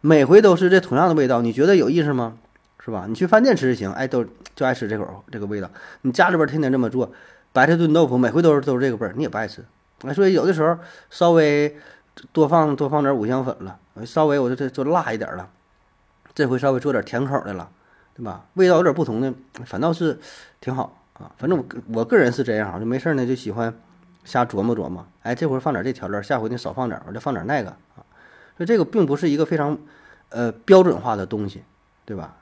[0.00, 2.38] 每回都是这同样的味道，你觉得有意思吗？
[2.84, 3.06] 是吧？
[3.08, 5.70] 你去饭店吃就行，哎，都就爱吃这口这个味道。
[6.02, 7.12] 你家里边天天这么做，
[7.52, 9.64] 白菜炖豆腐，每回都是都是这个味儿，你也不爱吃。
[10.04, 10.78] 哎，所以有的时候
[11.10, 11.76] 稍微。
[12.32, 15.48] 多放多放点五香粉了，稍微我就这做辣一点了，
[16.34, 17.70] 这回稍微做点甜口的了，
[18.12, 18.44] 对吧？
[18.54, 19.32] 味道有点不同的，
[19.64, 20.18] 反倒是
[20.60, 21.30] 挺好啊。
[21.36, 23.72] 反正我我个人是这样，就没事呢就喜欢
[24.24, 25.06] 瞎琢磨琢磨。
[25.22, 28.04] 哎，这回放点这调料，下回你少放点，我就放点那个啊。
[28.56, 29.78] 所以这个并不是一个非常
[30.30, 31.62] 呃标准化的东西，
[32.04, 32.36] 对吧？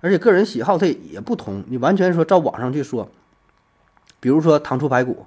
[0.00, 3.10] 而且个人喜好它也不同，你完全说照网上去说，
[4.20, 5.26] 比如说糖醋排骨，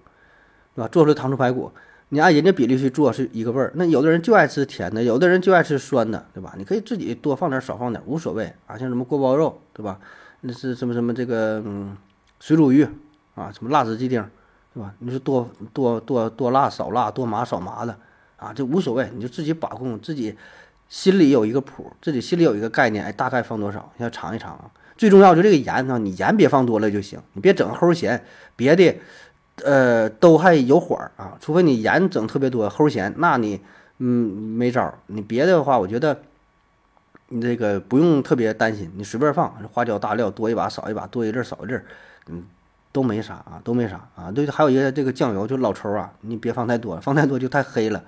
[0.76, 0.88] 对吧？
[0.88, 1.72] 做出来糖醋排骨。
[2.12, 6.56] 你按人家比例去做是一个味儿，那有的人就爱吃甜的，有的人就爱吃酸的，对吧？
[6.58, 8.76] 你可以自己多放点少放点无所谓啊。
[8.78, 10.00] 像什么锅包肉，对吧？
[10.42, 11.96] 那是什么什么这个嗯
[12.40, 12.88] 水煮鱼
[13.36, 14.24] 啊，什么辣子鸡丁，
[14.74, 14.94] 对吧？
[15.00, 17.98] 你说多多多多辣少辣，多麻少麻的
[18.38, 20.36] 啊，这无所谓，你就自己把控，自己
[20.88, 24.72] 心里有一个谱，自己心里有一个概念，哎，大概放多少，要尝一尝啊。
[24.98, 28.24] 最重要就这个盐呢，你盐别放多了就行，你别整齁咸，
[28.56, 28.96] 别的。
[29.66, 33.60] 呃，都还有火儿啊，除非你盐整特别多，齁咸，那你
[33.98, 34.98] 嗯没招儿。
[35.08, 36.18] 你别的话，我觉得
[37.28, 41.78] 你这个不用特别担心，你随便放花椒大料多一把少一把，多一粒少一粒，
[42.30, 42.46] 嗯，
[42.92, 44.32] 都没啥啊，都没啥啊。
[44.32, 48.04] 对，还有一个这个酱油，就老抽啊，你别放太多了，放太多就太黑了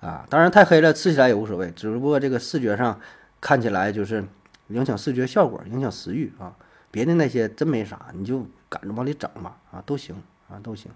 [0.00, 0.26] 啊。
[0.30, 3.00] 当然太黑了，吃起来也无所谓，只不过这个视觉上
[3.40, 4.24] 看起来就是
[4.68, 6.54] 影响视觉效果，影响食欲啊。
[6.90, 10.14] 别的那些真没啥，你就赶着往里整吧啊，都行。
[10.46, 10.92] 啊，都行。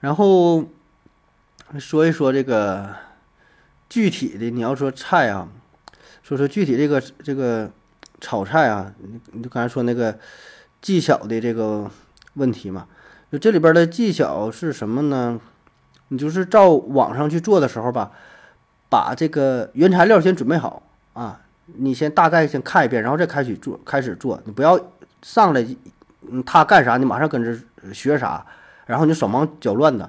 [0.00, 0.64] 然后
[1.78, 2.96] 说一说这个
[3.90, 5.46] 具体的，你要说菜啊，
[6.22, 7.70] 说说具体这个这个
[8.22, 10.18] 炒菜啊，你你就刚才说那个
[10.82, 11.90] 技巧的这个
[12.34, 12.86] 问题嘛，
[13.30, 15.40] 就这里边的技巧是什么呢？
[16.08, 18.10] 你就是照网上去做的时候吧，
[18.90, 20.82] 把这个原材料先准备好
[21.14, 21.40] 啊，
[21.78, 24.78] 你先大概先看一遍，然后再开始做，开始做，你不要
[25.22, 25.66] 上来。
[26.30, 27.52] 嗯，他干啥你马上跟着
[27.92, 28.46] 学啥，
[28.86, 30.08] 然后你手忙脚乱的，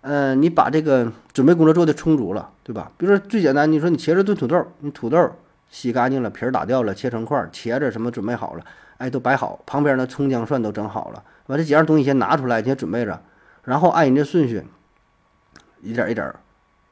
[0.00, 2.90] 嗯，你把这个准备工作做的充足了，对吧？
[2.96, 5.30] 比如说最简单，你说你茄子炖土豆，你土豆
[5.70, 8.64] 洗干净了，皮儿打掉了，切成块，茄子什么准备好了，
[8.98, 13.20] 哎，都摆好，旁边的葱姜蒜都整好了，把这几样东西先拿出来，先准备着，
[13.64, 14.64] 然后按人家顺序，
[15.82, 16.34] 一点一点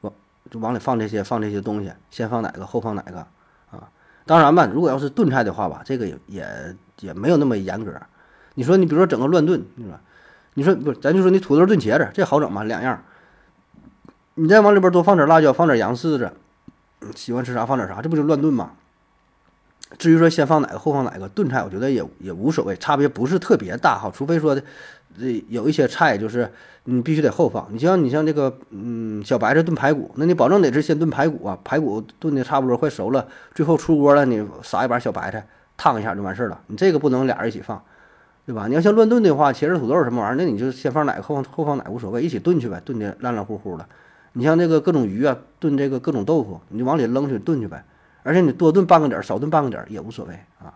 [0.01, 0.13] 往
[0.51, 3.19] 就往里放这些放这些东西，先放哪个后放哪个
[3.71, 3.89] 啊？
[4.25, 7.91] 当然吧，如果要是炖菜的话吧，这个也也也没有那么严格。
[8.53, 9.99] 你说你比如说整个乱炖，是吧？
[10.53, 12.63] 你说不，咱就说你土豆炖茄子，这好整吗？
[12.63, 13.03] 两样，
[14.35, 16.31] 你再往里边多放点辣椒，放点洋柿子，
[17.15, 18.71] 喜欢吃啥放点啥，这不就乱炖吗？
[19.97, 24.11] 至于说先放哪个后放哪个炖菜，我觉得也也无所谓，差别不是特别大哈。
[24.13, 24.61] 除非说的，
[25.17, 26.51] 这有一些菜就是
[26.85, 27.67] 你必须得后放。
[27.71, 36.59] 你像你像这个嗯小白菜炖排骨，那你保证得是先炖排骨啊，排骨炖的差不多快熟了，最后出锅了，你撒一把小白菜烫一下就完事儿了。
[36.67, 37.81] 你这个不能俩人一起放。
[38.47, 38.67] 对吧？
[38.67, 43.83] 你要像乱炖的话，茄子、土豆什么玩意儿，那你就先放哪个后放后放哪无所谓，一起炖去呗，炖的烂烂糊糊的。
[44.33, 47.83] 你像这个各种鱼啊，炖这个各种豆腐，你就往里扔去炖去呗。
[48.25, 50.73] 而且你多炖半个点儿，少炖半个点儿也无所谓啊。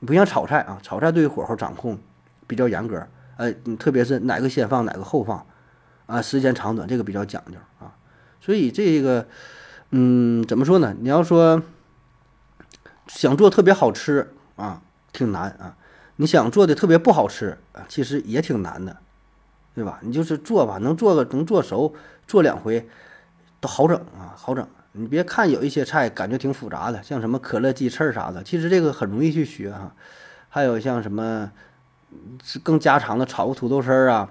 [0.00, 1.96] 你不像炒菜啊，炒菜对于火候掌控
[2.48, 5.46] 比较严格，呃，你特别是哪个先放哪个后放
[6.06, 7.94] 啊，时间长短这个比较讲究啊。
[8.40, 9.28] 所以这个，
[9.90, 10.92] 嗯，怎么说呢？
[10.98, 11.62] 你要说
[13.06, 15.76] 想做特别好吃啊，挺难啊。
[16.16, 18.96] 你想做的特别不好吃啊，其实也挺难的，
[19.76, 20.00] 对吧？
[20.02, 21.94] 你就是做吧，能做个能做熟，
[22.26, 22.88] 做两回
[23.60, 24.66] 都好整啊，好整。
[24.92, 29.92] 你别看有一些菜感觉挺复杂的，像什么可乐鸡翅啥的，其实这个很容易去学哈。
[30.48, 31.50] 还有像什么
[32.42, 34.30] 是更家常的炒个土豆丝儿啊，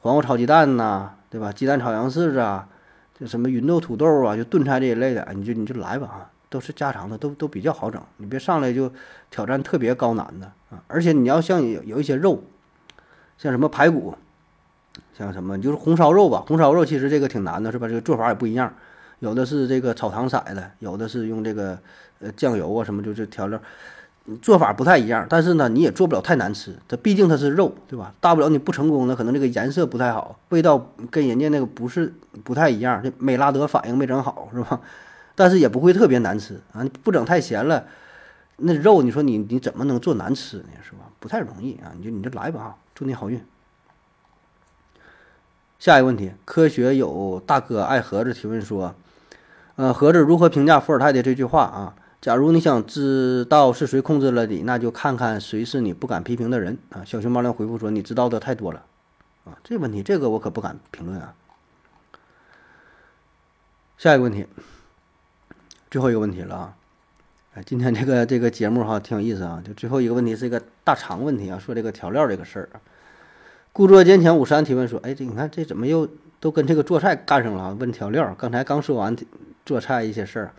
[0.00, 1.52] 黄瓜炒鸡蛋呐，对吧？
[1.52, 2.68] 鸡蛋炒洋柿子啊，
[3.18, 6.28] 就什么芸豆土豆啊，就炖菜这一类的，你就你就来吧啊。
[6.50, 7.98] 都是家常的，都都比较好整。
[8.18, 8.92] 你别上来就
[9.30, 10.82] 挑战特别高难的啊！
[10.86, 12.44] 而且你要像有有一些肉，
[13.38, 14.14] 像什么排骨，
[15.16, 16.44] 像什么就是红烧肉吧。
[16.46, 17.88] 红烧肉其实这个挺难的，是吧？
[17.88, 18.74] 这个做法也不一样，
[19.22, 21.78] 有的是这个炒糖色的，有的是用这个
[22.18, 23.60] 呃酱油啊什么，就是调料。
[24.40, 26.74] 做法不太一样，但是呢，你也做不了太难吃。
[26.88, 28.12] 它毕竟它是肉，对吧？
[28.20, 34.80] 大不了你不成功呢，可能这个颜色不太好，味道跟人家那个不是不太一样，这美拉德反应没整好，是吧？
[35.36, 37.86] 但是也不会特别难吃啊，你不整太咸了，
[38.56, 40.64] 那肉你说你你怎么能做难吃呢？
[40.82, 40.98] 是吧？
[41.20, 43.40] 不太容易啊，你就你就来吧啊，祝你好运。
[45.78, 48.94] 下一个问题，科学有大哥爱盒子提问说，
[49.76, 51.94] 呃，盒子如何评价伏尔泰的这句话啊？
[52.20, 57.02] 假如你想知道是谁控制了你，那就看看谁是你不敢批评的人啊。
[57.04, 58.84] 小熊猫亮回复说：“你知道的太多了
[59.44, 61.34] 啊，这问题这个我可不敢评论啊。”
[63.98, 64.46] 下一个问题，
[65.90, 66.76] 最后一个问题了啊！
[67.54, 72.68] 哎，今天这个这个节目哈挺有意思啊，就最后一个问题是一个大肠问题啊，说这个调料这个事儿。
[73.72, 76.08] 故作坚强五三提问说：“哎，这你看这怎么又
[76.42, 77.76] 都跟这个做菜干上了啊？
[77.78, 79.16] 问调料，刚才刚说完
[79.64, 80.50] 做菜一些事儿。”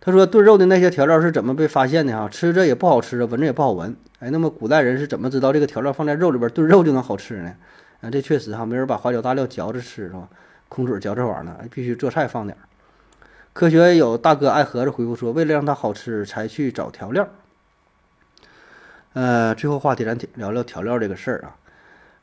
[0.00, 2.18] 他说炖肉的那些调料是怎么被发现的？
[2.18, 3.94] 哈，吃着也不好吃，闻着也不好闻。
[4.20, 7.54] 哎，那么古代人是怎么知道这个调料放在肉里边炖肉就能好吃呢？
[8.00, 10.26] 啊，这确实哈，没人把花椒大料嚼着吃是吧？
[10.70, 12.64] 空嘴嚼这玩意儿，呢，必须做菜放点儿。
[13.52, 17.28] 科学有大哥爱盒子回复说，为了让它好吃才去找调料。
[19.12, 21.56] 呃，最后话题咱聊聊调料这个事儿啊。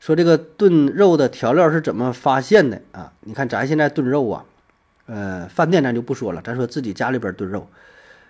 [0.00, 3.12] 说这个炖肉的调料是怎么发现的啊？
[3.20, 4.44] 你看咱现在炖肉啊。
[5.06, 7.66] 呃，饭店咱就不说了，咱说自己家里边炖肉。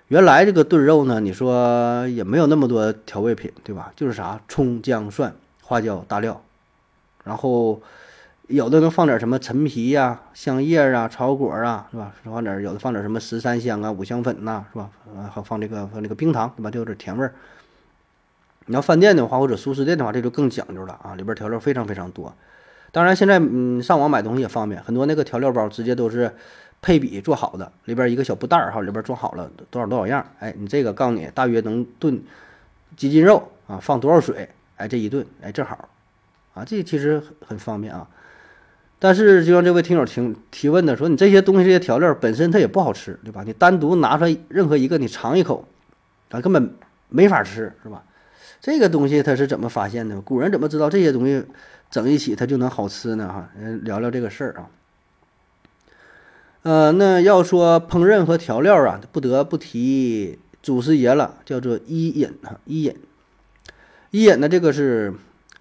[0.07, 3.93] 原来这个炖肉呢，你说也没有那么多调味品，对吧？
[3.97, 6.41] 就是啥葱、姜、蒜、花椒、大料，
[7.25, 7.83] 然后
[8.47, 12.13] 有的能放点什么陈皮呀、香叶啊、草果啊，是吧？
[12.25, 14.89] 放点有的放点什么十三香啊、五香粉呐，是吧？
[15.35, 16.71] 还放这个放这个冰糖，对吧？
[16.71, 17.35] 就有点甜味儿。
[18.69, 22.33] 你要饭店的话，或者熟食店的话，这就更讲究了啊，里边调料非常非常多。
[22.93, 26.31] 当然，现在嗯，上网买东西也方便，很多那个调料包直接都是。
[26.81, 32.23] 配比做好的，里边一个小布袋儿哈，里边装好了多少多少样，哎，你这个告诉你大约能炖
[32.97, 33.81] 几斤肉啊？
[33.83, 34.49] 放多少水？
[34.77, 35.89] 哎，这一炖哎正好，
[36.55, 38.07] 啊，这其实很方便啊。
[39.01, 43.43] 但是就像这位听友提提问的说，你这些东西这些调料本身它也不好吃，对吧？
[43.45, 45.67] 你单独拿出来任何一个你尝一口，
[46.31, 46.73] 啊，根本
[47.09, 48.05] 没法吃，是吧？
[48.61, 50.21] 这个东西它是怎么发现的？
[50.21, 51.45] 古人怎么知道这些东西
[51.91, 53.29] 整一起它就能好吃呢？
[53.29, 53.51] 哈，
[53.83, 54.69] 聊聊这个事儿啊。
[56.63, 62.59] 呃，那要说烹饪和调料啊，不得不提祖师爷了，叫做伊尹啊。
[62.65, 62.97] 伊尹，
[64.11, 65.15] 伊尹呢，这个是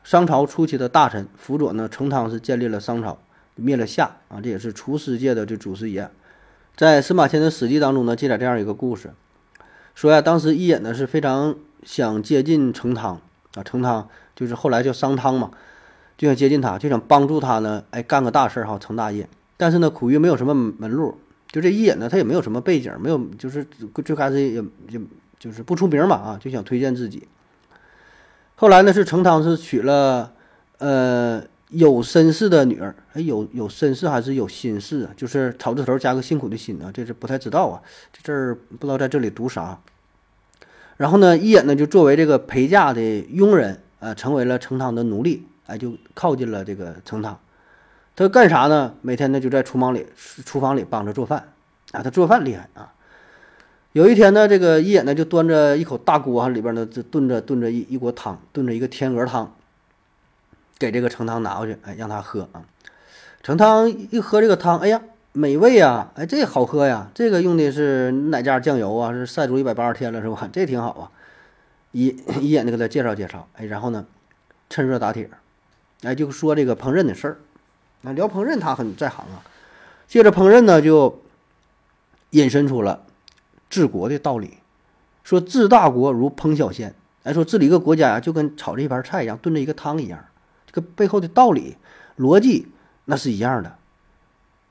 [0.04, 3.20] 商朝初期的大臣，辅佐呢成汤是建立了商朝，
[3.56, 6.10] 灭了夏啊，这也是厨师界的这祖师爷。
[6.76, 9.12] 在司马迁的《史记》当中呢，记载这样一个故事，
[9.96, 13.22] 说呀，当时伊尹呢是非常想接近成汤
[13.56, 15.52] 啊，成汤就是后来叫商汤嘛，
[16.18, 19.28] 就想接近他，就想帮助他呢，哎，干个大事儿哈，成大业。
[19.56, 21.18] 但是呢，苦于没有什么门路，
[21.52, 23.66] 就这一眼呢，他也没有什么背景，没有就是
[24.06, 25.02] 最开始也也
[25.40, 27.28] 就是不出名嘛啊，就想推荐自己。
[28.56, 30.34] 后来呢，是成汤是娶了
[30.78, 35.14] 呃有身世的女儿，哎有有身世还是有心事啊？
[35.16, 37.82] 就是草字头加个辛苦的辛啊，这是不太知道啊，
[38.14, 39.80] 这字儿不知道在这里读啥。
[40.98, 47.40] 然后呢，一眼呢就作为这个陪嫁的佣人，呃，成为了成汤的奴隶，哎，就靠近了这个成汤。
[48.16, 48.96] 他干啥呢？
[49.02, 50.08] 每天呢就在厨房里，
[50.44, 51.50] 厨房里帮着做饭
[51.92, 52.02] 啊。
[52.02, 52.94] 他做饭厉害啊。
[53.92, 59.56] 有一天呢，这个一眼呢就端着一口大锅，里边呢就炖着炖着一一锅汤，炖着一个天鹅汤，
[60.80, 62.66] 给这个成汤拿过去，哎，让他喝啊。
[63.44, 65.02] 成汤一喝这个汤，哎呀，
[65.38, 66.12] 美味啊！
[66.16, 67.12] 哎，这好喝呀！
[67.14, 69.12] 这个用的是哪家酱油啊？
[69.14, 70.50] 是晒足一百八十天了是吧？
[70.52, 71.12] 这挺好啊。
[71.92, 72.08] 一
[72.42, 74.08] 一眼就给他介绍介绍，哎，然后呢，
[74.68, 75.30] 趁热打铁，
[76.02, 77.38] 哎，就说这个烹饪的事儿。
[78.02, 79.46] 那聊烹饪，他很在行啊。
[80.08, 81.22] 借着烹饪呢，就
[82.32, 83.04] 引申出了
[83.70, 84.58] 治国的道理，
[85.24, 86.96] 说治大国如烹小鲜。
[87.22, 90.26] 哎，说治理一个国家呀，就跟炒这一盘菜一样，炖这一个汤一样。
[90.66, 91.78] 这个背后的道理、
[92.18, 92.70] 逻辑
[93.06, 93.77] 那是一样的。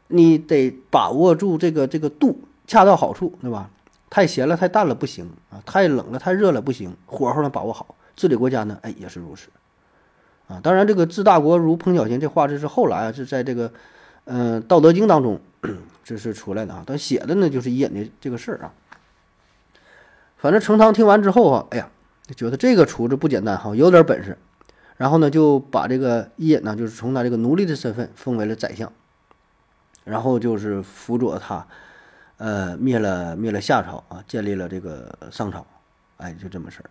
[0.09, 3.71] 你得把握住这个这个度，恰到好处，对吧？
[4.09, 7.95] 太咸了、太淡了不行啊，太冷了、太热了不行，火候呢把握好。
[8.15, 9.49] 治理国家呢，哎，也是如此。
[10.49, 13.73] 啊，当然，这个治大国如烹小鲜这话，这是后来啊，是在这个，
[14.25, 15.41] 嗯，《道德经》当中
[16.05, 16.85] 这是出来的啊。
[16.87, 18.73] 但写的呢，就是伊尹的这个事儿啊。
[20.37, 21.91] 反正成汤听完之后啊，哎呀，
[22.27, 24.39] 就觉得这个厨子不简单哈，有点本事。
[24.97, 28.91] 然后呢，就把这个伊尹呢，就是从他这个奴隶的身份封为了宰相，
[30.07, 31.67] 然后就是辅佐他，
[32.39, 35.67] 呃，灭了灭了夏朝啊，建立了这个商朝，
[36.19, 36.89] 哎，就这么事儿。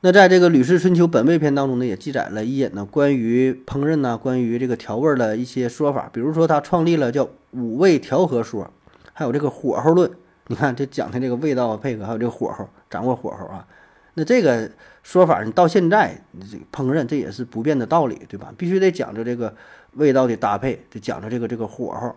[0.00, 6.08] 那在这个《吕氏春秋本味篇》当中呢，也记载了伊尹呢关于烹饪呢，关于这个调味的一些说法。
[6.12, 8.70] 比如说，他创立了叫五味调和说，
[9.12, 10.10] 还有这个火候论。
[10.46, 13.66] 你看这讲的这个味道配合，还有这个火候，掌握火候啊。
[14.12, 14.70] 那这个
[15.02, 18.52] 说法，你到现在这个烹饪这也是不变的道理，对吧？
[18.56, 19.54] 必须得讲究这个
[19.94, 22.14] 味道的搭配，得讲究这个这个火候。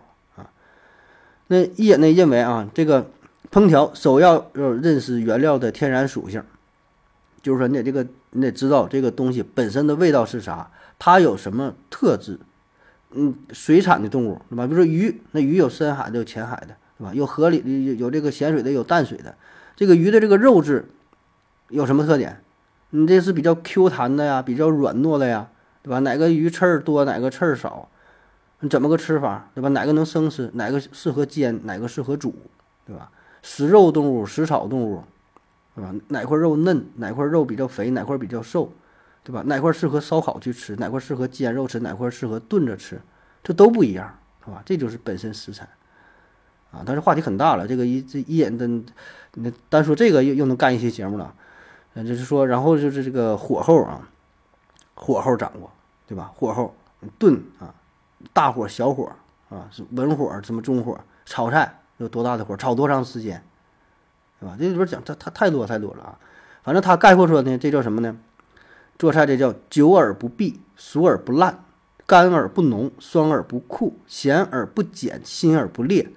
[1.48, 3.10] 那一眼呢认为啊，这个
[3.50, 6.42] 烹调首要要认识原料的天然属性，
[7.42, 12.38] 就是说你得这个你得知道这个东西本身的味道是啥，它有什么特质。
[13.12, 14.66] 嗯，水产的动物对吧？
[14.66, 17.14] 比如说鱼，那鱼有深海的，有浅海的，对吧？
[17.14, 19.34] 有河里的，有有这个咸水的，有淡水的。
[19.74, 20.90] 这个鱼的这个肉质
[21.70, 22.42] 有什么特点？
[22.90, 25.48] 你这是比较 Q 弹的呀，比较软糯的呀，
[25.82, 26.00] 对吧？
[26.00, 27.88] 哪个鱼刺儿多，哪个刺儿少？
[28.60, 29.68] 你怎么个吃法，对吧？
[29.68, 30.50] 哪个能生吃？
[30.54, 31.64] 哪个适合煎？
[31.64, 32.34] 哪个适合煮，
[32.84, 33.10] 对吧？
[33.42, 35.04] 食肉动物、食草动物，
[35.74, 35.94] 对吧？
[36.08, 36.86] 哪块肉嫩？
[36.96, 37.90] 哪块肉比较肥？
[37.90, 38.72] 哪块比较瘦？
[39.22, 39.42] 对吧？
[39.46, 40.74] 哪块适合烧烤去吃？
[40.76, 41.78] 哪块适合煎肉吃？
[41.80, 43.00] 哪块适合炖着吃？
[43.44, 44.62] 这都不一样，是吧？
[44.66, 45.68] 这就是本身食材
[46.72, 46.82] 啊。
[46.84, 48.66] 但是话题很大了，这个一这一眼的，
[49.34, 51.32] 你单说这个又又能干一些节目了。
[51.94, 54.08] 嗯，就是说，然后就是这个火候啊，
[54.94, 55.70] 火候掌握，
[56.06, 56.32] 对吧？
[56.34, 56.74] 火候
[57.18, 57.74] 炖啊，
[58.32, 59.12] 大火小火
[59.48, 60.98] 啊，是文火什么中火？
[61.24, 62.56] 炒菜有多大的火？
[62.56, 63.42] 炒多长时间？
[64.40, 64.56] 对吧？
[64.58, 66.18] 这里边讲它它太多太多了啊。
[66.62, 68.16] 反正他概括说呢，这叫什么呢？
[68.98, 71.64] 做菜这叫久而不闭，熟而不烂，
[72.06, 76.10] 干而不浓，酸而不苦，咸而不碱，辛而不烈，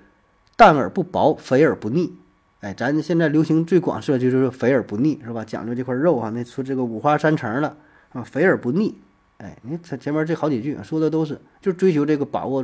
[0.55, 2.17] 淡而不薄，肥而不腻。
[2.61, 5.45] 哎，咱现在流行最广设就是肥而不腻，是吧？
[5.45, 7.77] 讲究这块肉啊，那说这个五花三层的
[8.13, 8.99] 啊，肥而不腻。
[9.41, 12.63] 哎，你看前面这好几句说的都是，就追求这个把握，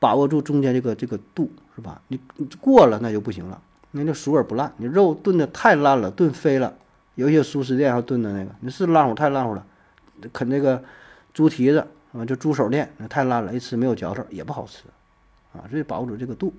[0.00, 2.02] 把握住中间这个这个度，是吧？
[2.08, 2.18] 你
[2.60, 4.72] 过了那就不行了，那就熟而不烂。
[4.78, 6.74] 你肉炖的太烂了，炖飞了。
[7.14, 9.64] 有一些熟食店还炖的那个，你是烂乎太烂乎了，
[10.32, 10.82] 啃那个
[11.32, 14.82] 猪蹄子啊，就猪手链，那太烂了，一吃没有嚼头，也不好吃
[15.52, 15.62] 啊。
[15.70, 16.52] 所以把握住这个度。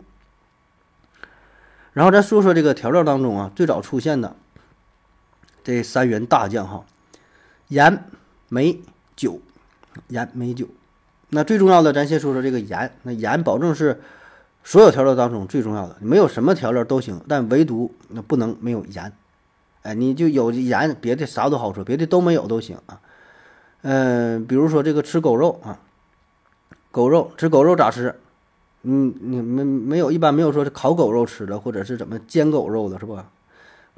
[1.92, 4.34] 然后再说说这个调料当中啊，最早出现的
[5.62, 6.86] 这三员大将哈，
[7.68, 8.06] 盐、
[8.48, 8.80] 煤、
[9.22, 9.40] 酒，
[10.08, 10.66] 盐、煤、酒。
[11.30, 12.92] 那最重要的，咱先说说这个盐。
[13.04, 14.02] 那盐保证是
[14.64, 19.14] 所有调料当中最重要的，没有什么调料都行，但唯独那不能没有盐。
[19.84, 23.00] 哎，你就有盐，别的啥都好说，别的都没有都行啊。
[23.84, 25.78] 嗯，比如说这个吃狗肉啊，
[26.90, 28.16] 狗肉吃狗肉咋吃？
[28.82, 33.30] 嗯，你们没有一般没有说是烤狗肉吃的，或者是怎么煎狗肉的，是吧？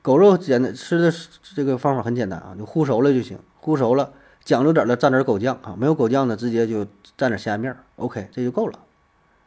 [0.01, 1.09] 狗肉简单吃的
[1.55, 4.11] 这个方法很简单啊，就烀熟了就行，烀熟了
[4.45, 6.85] 讲究点的蘸点狗酱啊，没有狗酱的直接就
[7.17, 8.79] 蘸点虾面，OK，这就够了。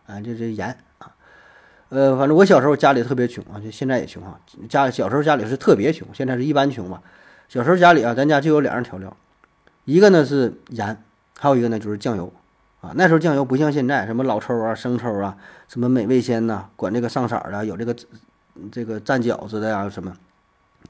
[0.06, 1.12] 啊，这这盐啊。
[1.88, 4.40] 呃，反正我小时候家里特别穷啊，就现在也穷啊。
[4.68, 7.00] 家小时候家里是特别穷，现在是一般穷嘛。
[7.48, 9.16] 小时候家里啊，咱家就有两样调料，
[9.84, 11.00] 一个呢是盐，
[11.38, 12.32] 还有一个呢就是酱油
[12.80, 12.92] 啊。
[12.94, 15.36] 那时候酱油不像现在，什么老抽啊、生抽啊，
[15.68, 17.94] 什么美味鲜呐，管这个上色的，有这个
[18.72, 20.16] 这个蘸饺子的呀什么，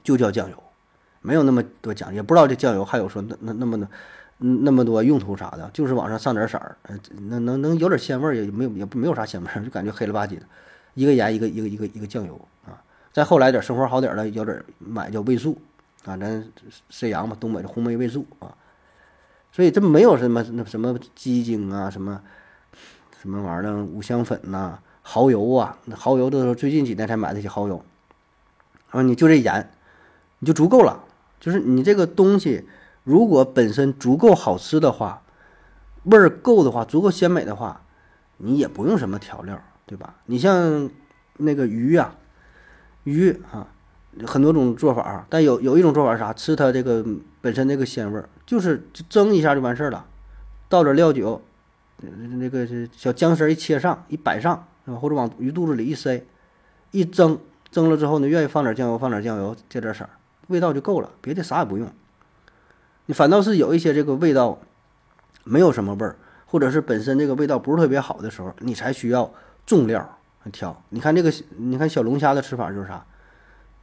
[0.03, 0.63] 就叫酱油，
[1.27, 3.87] 没有那么多讲究，也不知道这酱油还有说那那那么的
[4.37, 6.97] 那么多用途啥的，就是往上上点色儿，呃，
[7.27, 10.43] 能能能有点鲜味儿，也没有也没有啥鲜味儿，就感觉黑了吧唧的。
[10.93, 12.79] 一个盐，一个一个一个一个酱油啊，
[13.11, 15.57] 再后来点生活好点的，有点买叫味素
[16.05, 16.47] 啊，咱
[16.89, 18.55] 沈阳嘛，东北的红梅味素啊，
[19.51, 22.21] 所以这没有什么那什么鸡精啊，什么
[23.21, 27.83] 什么玩意儿五香粉呐，蚝油啊，那蚝油都是最近几年才买的些蚝油
[28.91, 29.69] 啊，你就这盐，
[30.39, 31.03] 你就足够了，
[31.39, 32.65] 就是你这个东西
[33.03, 35.23] 如果本身足够好吃的话，
[36.03, 37.81] 味儿够的话，足够鲜美的话，
[38.37, 39.59] 你也不用什么调料。
[39.89, 40.15] 对吧？
[40.25, 40.89] 你像
[41.37, 42.13] 那个鱼呀，
[43.05, 43.65] 鱼啊，
[44.25, 46.33] 很多种做法，但有有一种做法是啥？
[46.33, 47.05] 吃它这个
[47.39, 50.05] 本身那个鲜味儿，就是蒸一下就完事儿了，
[50.67, 51.41] 倒点料酒，
[52.01, 54.97] 那个小姜丝一切上，一摆上，是吧？
[54.97, 56.21] 或者往鱼肚子里一塞，
[56.91, 57.39] 一蒸，
[57.71, 60.09] 蒸了之后呢，愿意放点酱油，放点酱油，加点色儿，
[60.47, 61.89] 味道就够了，别的啥也不用。
[63.05, 64.59] 你反倒是有一些这个味道
[65.43, 69.31] 没有什么味儿，或者是本身这个味道不是特别好的时候，你才需要。
[69.67, 70.17] 重料
[70.53, 73.05] 调，你看这个，你看小龙虾的吃法就是啥，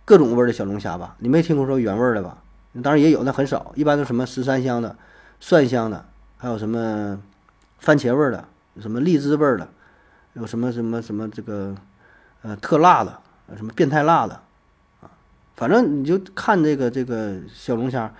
[0.07, 2.39] 各种味儿的小龙虾吧，你没听过说原味儿的吧？
[2.83, 4.97] 当然也有，那很少，一般都什么十三香的、
[5.41, 6.07] 蒜香的，
[6.39, 7.21] 还有什么
[7.81, 8.43] 番茄味儿的、
[8.81, 9.69] 什么荔枝味儿的，
[10.33, 11.75] 有什么什么什么这个
[12.41, 13.21] 呃特辣的，
[13.55, 14.41] 什么变态辣的，
[15.57, 18.13] 反正你就看这个这个小龙虾，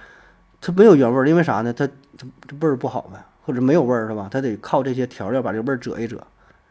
[0.61, 1.73] 它没有原味儿，因为啥呢？
[1.73, 4.29] 它它这味儿不好呗，或者没有味儿是吧？
[4.31, 6.17] 它得靠这些调料把这个味儿遮一遮。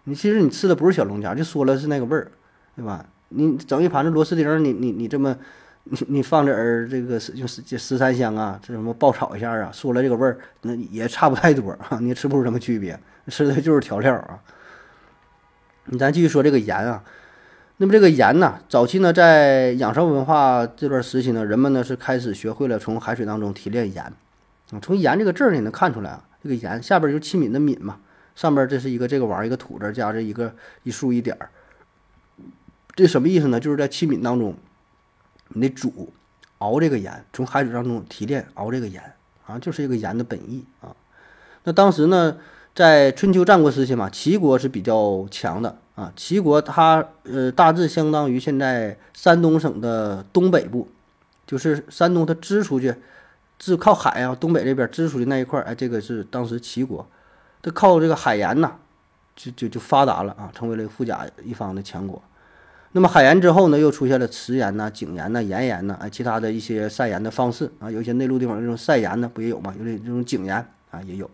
[0.06, 2.32] 你其实你吃的不是小龙虾，就说了是那个味儿，
[2.76, 3.06] 对吧？
[3.30, 5.36] 你整一盘子螺丝钉，你你你这么，
[5.84, 14.40] 你你放点儿这个就十十三香啊，这什么爆炒一下啊，说了这个味儿，那也差不太多啊，你吃不出什么区别，吃的就是调料啊。
[15.86, 17.04] 你咱继续说这个盐啊，
[17.78, 24.04] 那么这个盐呢，早期呢在仰韶文化这段时期呢，人们呢是开始学会了从海水当中提炼盐。
[24.72, 27.98] 啊，从盐这个字儿你能看出来啊，这个盐下边就是器皿的皿嘛，
[28.36, 30.54] 上边这是一个这个玩意儿一个土字加着一个
[30.84, 31.50] 一竖一点儿。
[32.96, 33.60] 这什么意思呢？
[33.60, 34.56] 就是在器皿当中，
[35.50, 36.14] 你得煮
[36.60, 39.02] 熬这个盐，从海水当中提炼熬这个盐
[39.46, 40.96] 啊，就是一个盐的本意啊。
[41.64, 42.38] 那当时呢，
[42.76, 46.12] 在春秋战国时期嘛，齐国是比较强的啊。
[46.16, 50.88] 齐国它呃大致相当于现在山东省的东北部，
[51.46, 52.96] 就是山东它支出去，
[53.60, 57.08] 自靠海啊，东北这边支出去那一块，哎，这个是当时齐国，
[57.62, 58.74] 它靠这个海盐呐，
[59.36, 62.22] 就就就发达了啊，成为了富甲一方的强国。
[62.96, 69.74] 那么海盐之后呢，又出现了池盐呐、井盐呐、盐盐呐，啊，其他的一些晒盐的方式啊，有一些内陆地方这种晒盐呢，不也有吗？
[69.80, 70.56] 有这这种井盐
[70.92, 71.28] 啊，也有。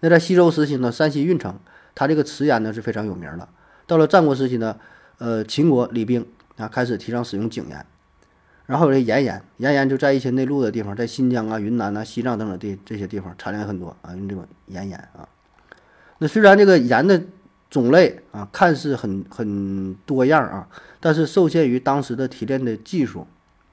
[0.00, 1.56] 那在西周时期呢，山西运城，
[1.94, 3.48] 它这个池盐呢是非常有名的。
[3.86, 4.76] 到了战国时期呢，
[5.18, 6.26] 呃，秦国李冰
[6.56, 7.84] 啊开始提倡使用井盐，
[8.66, 15.28] 然后有这盐盐，盐盐就在一些内陆的地方，在新疆啊、云南呐、西藏等等地这些地方产量很多啊，用这种盐盐啊。
[16.18, 17.20] 那虽然这个盐的
[17.68, 20.68] 种类啊，看似很很多样啊，
[21.00, 23.26] 但是受限于当时的提炼的技术，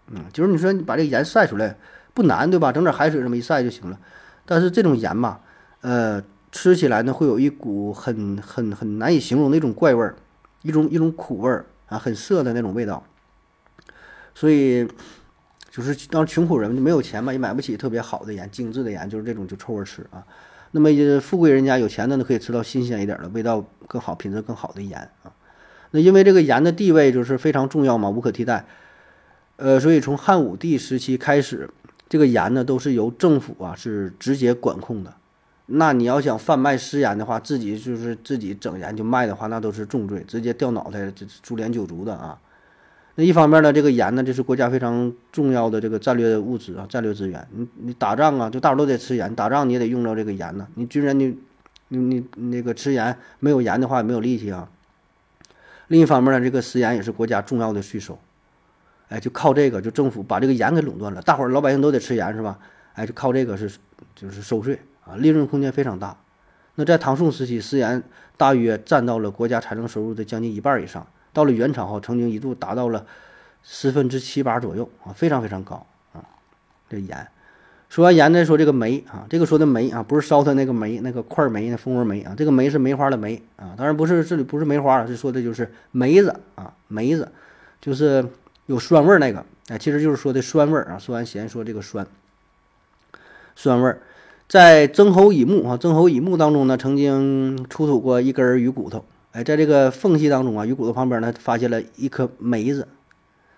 [0.07, 1.77] 嗯，就是你说你把这个盐晒出来
[2.13, 2.71] 不难，对吧？
[2.71, 3.99] 整点海水这么一晒就行了。
[4.45, 5.39] 但是这种盐吧，
[5.81, 6.21] 呃，
[6.51, 10.15] 吃起来呢会有一股很很很难以形容的一种怪味儿，
[10.61, 13.03] 一种一种苦味儿啊，很涩的那种味道。
[14.33, 14.87] 所以
[15.69, 20.23] 就是当穷苦人没有钱嘛，也买不起特别好的盐、精致的盐，就是这种就臭味吃啊。
[20.71, 20.89] 那么，
[21.19, 25.33] 富贵人家有钱的呢，可以吃到新鲜一点的、味道更好、品质更好的盐啊。
[25.91, 28.65] 那因为这个盐的地位就是非常重要嘛，无可替代。
[29.55, 31.69] 呃，所以从汉武帝时期开始，
[32.07, 35.13] 这个盐呢都是由政府啊是直接管控的。
[35.71, 42.39] 那你要想贩卖私盐的话，自己就是自己整盐就卖的话，那都是重罪，直接掉脑袋、这株连九族的啊。
[43.15, 47.47] 那一方面呢，这个盐呢，这是国家非常重要的这个战略物资啊，战略资源。
[47.51, 50.67] 你你打仗啊，就大伙都得吃盐，打仗你也得用到这个盐呢。
[50.75, 51.37] 你军人你
[51.89, 54.69] 你你那个吃盐，没有盐的话也没有力气啊。
[55.89, 58.17] 另一方面呢，这个食盐也是国家重要的税收，
[59.09, 62.57] 哎，就靠这个，就政府把这个盐给垄断了，大伙老百姓都得吃盐是吧？
[62.93, 63.71] 哎，就靠这个是
[64.15, 64.79] 就是收税
[65.09, 66.15] 啊，利润空间非常大。
[66.75, 68.03] 那在唐宋时期，食盐
[68.37, 71.05] 大约占到了国家财政收入的将近一半以上。
[71.33, 73.05] 到了元朝后，曾经一度达到了
[73.63, 76.23] 十分之七八左右啊，非常非常高啊。
[76.89, 77.27] 这盐，
[77.87, 87.31] 说完盐呢，说这个煤啊，这个说的煤啊，不是烧它那个煤，那个块煤、那蜂窝煤啊，这个煤是梅花的梅啊，当然不是这里不是梅花，是说的就是梅子啊，梅子
[87.79, 88.25] 就是
[88.65, 90.97] 有酸味儿那个，哎，其实就是说的酸味儿啊。
[90.97, 92.07] 说完咸，说这个酸，
[93.55, 94.01] 酸味儿，
[94.49, 99.05] 在曾侯乙墓啊，曾侯乙墓当中呢，曾经出土过一根鱼骨头。
[99.31, 102.87] 哎，在这个缝隙当中啊，鱼骨头旁边呢，发现了一颗梅子。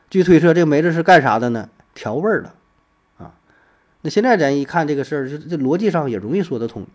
[0.09, 1.69] 据推测，这个梅子是干啥的呢？
[1.93, 2.51] 调味儿的
[3.17, 3.31] 啊。
[4.01, 6.85] 那现在咱一看这个事儿，就这逻辑上也容易说得通。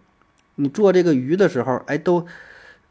[0.57, 2.26] 你做这个鱼的时候，哎，都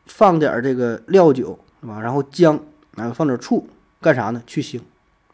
[0.08, 2.02] 放点这个料酒是吧？
[2.02, 2.60] 然后姜，
[2.96, 3.68] 然后放点醋，
[4.02, 4.42] 干啥呢？
[4.48, 4.80] 去腥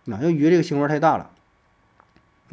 [0.07, 1.29] 啊，因为鱼这个腥味太大了。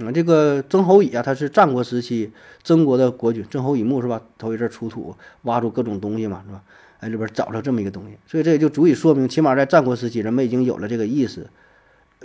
[0.05, 2.31] 啊，这个曾侯乙啊，他是战国时期
[2.63, 4.21] 曾国的国君，曾侯乙墓是吧？
[4.39, 6.63] 头一阵出土，挖出各种东西嘛，是吧？
[7.01, 11.47] 哎，里边找着这么一个东西，所以这也就足以说明，起码在战国时期，人们已经有了这个意识，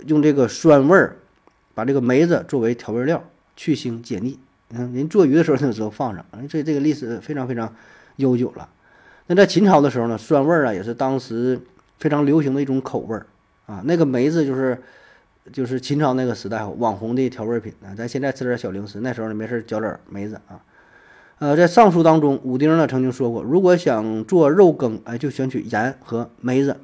[0.06, 1.16] 用这个酸味儿，
[1.74, 3.22] 把这个梅子作为调味料，
[3.56, 4.38] 去腥解腻。
[4.70, 7.72] 嗯，人做鱼的时候那时候放上，这这个历史非常非常
[8.16, 8.68] 悠久了。
[9.26, 11.60] 那在秦朝的时候呢，酸味儿啊也是当时
[11.98, 13.26] 非常流行的一种口味儿
[13.66, 13.80] 啊。
[13.84, 14.82] 那个梅子就是
[15.52, 17.94] 就是秦朝那个时代网红的调味品啊。
[17.96, 20.62] 咱现在吃点小零食，那时候呢没事嚼点梅子啊。
[21.38, 26.76] 呃，在上书当中，武丁呢曾经说过，如果想做肉羹，哎，就选取盐和梅子。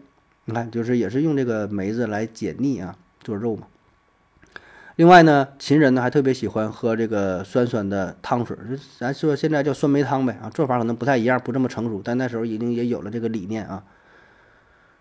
[0.44, 3.68] 你看，就是也是用这个梅子来解腻啊，做肉嘛。
[4.96, 8.56] 另外呢，秦人呢还特别喜欢喝这个酸酸的汤水，
[8.98, 13.84] 咱说现在叫酸梅汤呗啊，做法可能不太一样，不这么成熟，但那时候已经也有了这个理念啊。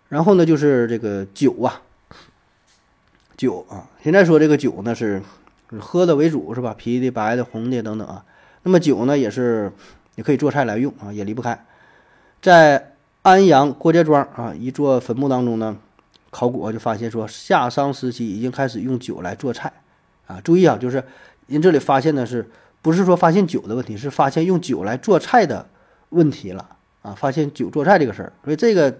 [0.08, 1.82] 然后呢，就是这个酒啊，
[3.40, 5.22] 酒啊，现在说这个酒呢是
[5.78, 6.74] 喝的为主是吧？
[6.76, 8.22] 啤的、白的、红的等等啊。
[8.64, 9.72] 那么酒呢，也是
[10.16, 11.58] 也可以做菜来用啊，也离不开。
[12.42, 15.74] 在安阳郭家庄啊一座坟墓当中呢，
[16.28, 19.72] 考古就发现说，夏商时期已经开始用酒来做菜
[20.26, 20.38] 啊。
[20.44, 21.02] 注意啊，就是
[21.46, 22.46] 您这里发现的是
[22.82, 25.66] 不是说发现酒的问题，是发现用酒来做菜的
[26.10, 27.14] 问题了啊？
[27.14, 28.94] 发现酒做菜这个事儿，所以这个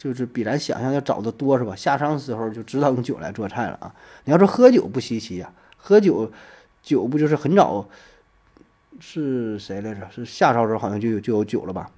[0.00, 1.76] 就是比咱想象要早得多是吧？
[1.76, 3.94] 夏商时候就知道用酒来做菜了啊。
[4.24, 6.32] 你要说喝酒不稀奇呀，喝酒
[6.82, 7.86] 酒不就是很早。
[8.98, 10.08] 是谁来着？
[10.10, 11.90] 是夏朝时候好像就有就有酒了吧？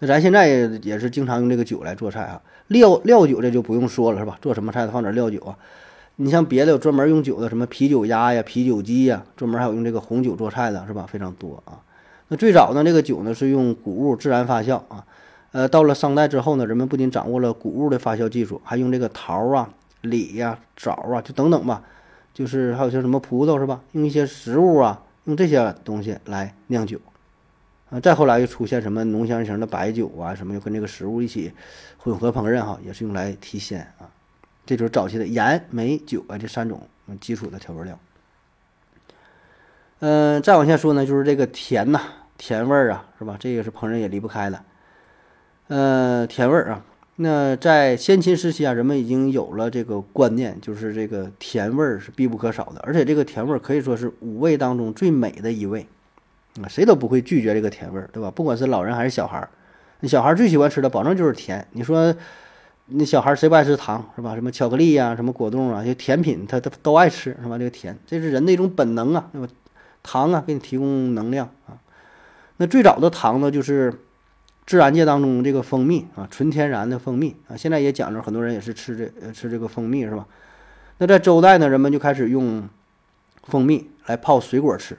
[0.00, 4.36] 那咱现在也是经常用这个酒来做菜啊，料料酒这就不用说了是吧？
[4.42, 5.56] 做什么菜放点料酒啊。
[6.16, 11.06] 你像别的有专门用酒的，什么啤酒鸭呀、啤酒鸡呀，专门还有用这个红酒做菜的，是吧？
[11.08, 11.80] 非常多啊。
[12.28, 15.06] 那最早呢，这个酒呢是用谷物自然发酵啊。
[15.54, 21.84] 呃，到了商代之后呢，人们不仅掌握了谷物的发酵技术，还用这个桃啊、李呀、枣啊，就等等吧，
[22.32, 23.80] 就是还有像什么葡萄是吧？
[23.92, 27.00] 用一些食物啊，用这些东西来酿酒。
[27.90, 31.52] 啊，再后来又出现什么浓香型的白酒啊，什么又跟这个食物一起
[31.98, 34.10] 混合烹饪哈，也是用来提鲜啊。
[34.66, 36.82] 这就是早期的盐、煤、酒啊这三种
[37.20, 37.96] 基础的调味料。
[40.00, 42.00] 嗯，再往下说呢，就是这个甜呐，
[42.36, 43.36] 甜味儿啊，是吧？
[43.38, 44.60] 这个是烹饪也离不开的。
[45.68, 46.84] 呃，甜味儿啊，
[47.16, 55.86] 那在先秦时期啊，人们已经有了这个观念，就是这个甜味儿是必不可少的，而且这个甜味儿可以说是五味当中最美的一味
[56.62, 58.30] 啊，谁都不会拒绝这个甜味儿，对吧？
[58.30, 59.48] 不管是老人还是小孩儿，
[60.00, 61.66] 那小孩儿最喜欢吃的，保证就是甜。
[61.72, 62.14] 你说。
[62.88, 64.34] 那小孩儿谁不爱吃糖是吧？
[64.34, 67.56] 什么巧克力呀，什么果冻啊，就甜品，他他都爱吃是吧？
[67.56, 69.48] 这个甜，这是人的一种本能啊，对吧？
[70.02, 71.80] 糖啊，给你提供能量啊。
[72.58, 73.90] 那最早的糖呢，就是
[74.66, 77.56] 自然界当中这个蜂蜜啊，纯天然的蜂蜜啊。
[77.56, 80.26] 现在也讲究，很多人也是吃这吃这个蜂蜜是吧？
[80.98, 82.68] 那在周代呢，人们就开始用
[83.42, 84.96] 蜂蜜来泡水果吃。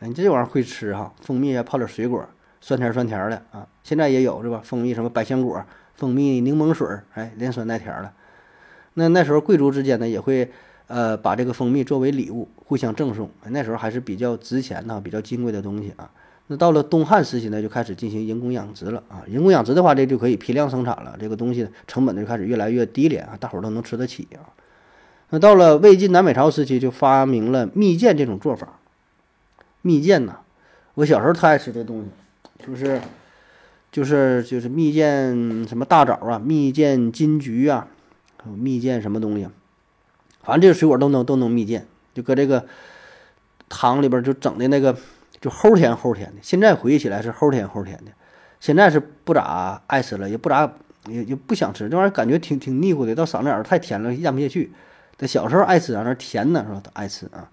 [0.00, 1.12] 哎，你这玩意儿会吃哈？
[1.22, 2.28] 蜂蜜啊，泡点水果，
[2.60, 3.66] 酸甜酸甜的啊。
[3.82, 4.60] 现在也有是吧？
[4.62, 5.64] 蜂蜜什么百香果。
[5.94, 8.12] 蜂蜜柠檬水，哎，连酸带甜的。
[8.94, 10.48] 那那时候贵族之间呢，也会
[10.86, 13.28] 呃把这个蜂蜜作为礼物互相赠送。
[13.46, 16.10] 那时候还是比较值钱的、比较金贵的东西啊。
[16.48, 19.22] 那到了东汉时期呢，就开始进行人工养殖了啊。
[19.26, 24.50] 人工养殖的话，这就可以批量生产了，这个东西成本呢就开始越来越低廉啊，大伙儿都能吃得起啊。
[25.30, 28.80] 那到了魏晋南北朝时期，就发明了蜜饯这种做法。
[29.82, 30.38] 蜜饯呢，
[30.94, 33.00] 我小时候特爱吃这东西，就是。
[33.90, 37.88] 就是就是蜜饯什么大枣啊，蜜饯金桔啊，
[38.44, 39.48] 蜜饯什么东西，
[40.42, 41.80] 反正这个水果都能都能蜜饯，
[42.12, 42.66] 就搁这个
[43.70, 44.94] 糖里边就整的那个
[45.40, 46.36] 就齁甜齁甜的。
[46.42, 48.12] 现在回忆起来是齁甜齁甜的，
[48.60, 50.72] 现在是不咋爱吃了，也不咋
[51.06, 54.72] 也也不想吃这玩意儿，感觉挺挺腻乎的，到嗓子眼儿太甜了，咽不下去。
[55.16, 56.82] 这小时候爱吃啊，那甜呢是吧？
[56.92, 57.50] 爱吃啊。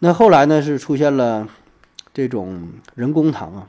[0.00, 1.48] 那后来呢是出现了
[2.12, 3.68] 这种人工糖啊。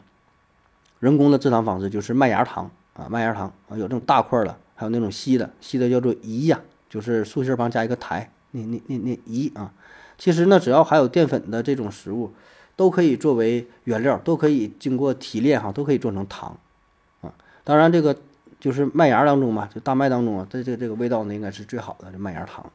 [1.00, 9.74] 人工的制糖方式就是麦芽糖啊，麦芽糖啊，有这种大块的，还有那种稀的，稀的叫做饴呀，就是竖心旁加一个台，那那那那饴啊。
[10.18, 12.34] 其实呢，只要含有淀粉的这种食物，
[12.76, 16.58] 都可以作为原料，都可以经过提炼哈，都可以做成糖
[17.22, 17.32] 啊。
[17.64, 18.16] 当然，这个
[18.60, 22.66] 就是麦芽当中嘛，就大麦当中啊，这这这个味道呢，应该是最好的这麦芽糖。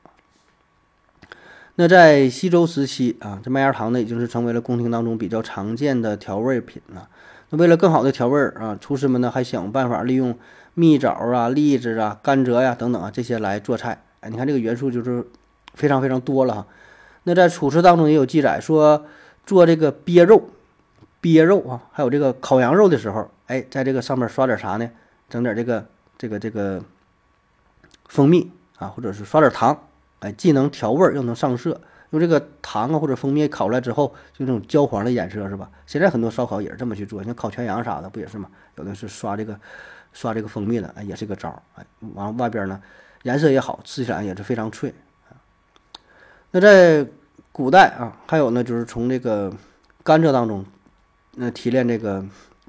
[1.77, 7.09] 那在西周时期啊，这麦芽糖呢，已经是成为了宫廷当中比较常见的调味品了。
[7.51, 10.37] 那为了更好的调味儿啊，厨师们呢还想办法利用
[10.75, 14.03] 蜜枣啊、栗子啊、甘蔗呀等等啊这些来做菜。
[14.21, 15.25] 哎，你看这个元素就是
[15.75, 16.67] 非常非常多了哈。
[17.23, 19.07] 那在楚辞当中也有记载说，
[19.49, 20.51] 做这个鳖肉、
[21.23, 24.91] 鳖肉啊，还有这个烤羊肉的时候，哎，在这个上面刷点啥呢？
[25.31, 25.87] 整点这个
[26.19, 26.83] 这个这个
[28.07, 29.89] 蜂蜜啊，或者是刷点糖，
[30.19, 31.81] 哎，既能调味儿又能上色。
[32.11, 35.71] 用这个糖啊或者蜂蜜烤出来之后，就这种焦黄的颜色是吧？
[35.87, 38.51] 现在很多烧烤也是这么去做，像烤全羊啥的不也是吗？
[38.77, 39.59] 有的是刷这个
[40.13, 42.79] 刷这个蜂蜜的，哎，也是个招儿，哎，完了外边呢
[43.23, 44.93] 颜色也好，吃起来也是非常脆。
[46.51, 47.07] 那在
[47.59, 49.53] 古代啊，还有呢，就是从这个
[50.05, 50.65] 甘蔗当中
[51.35, 52.25] 那提炼这个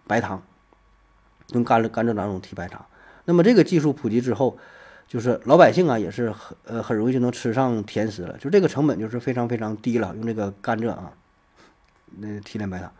[0.07, 0.41] 白糖，
[1.49, 2.83] 用甘蔗甘蔗当中提白糖。
[3.25, 4.57] 那么这个技术普及之后。
[5.07, 10.15] 就是老百姓啊，也是很呃很容易就能吃上甜食了，就这个成本就是非常非常低了。
[10.15, 11.11] 用这个甘蔗啊，
[12.19, 12.91] 那提炼白糖。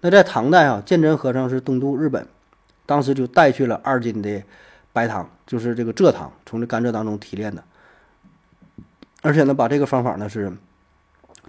[0.00, 2.26] 那在唐代啊，鉴真和尚是东渡日本，
[2.84, 4.42] 当时就带去了二斤的
[4.92, 7.62] 白糖，就是这个蔗糖，从这甘蔗当中提炼的。
[9.22, 10.52] 而且呢，把这个方法呢是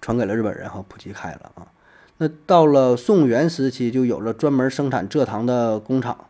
[0.03, 1.65] 传给了日本人哈，普及开了啊。
[2.17, 6.25] 那到了宋元时期，就有了专门生产蔗糖的工厂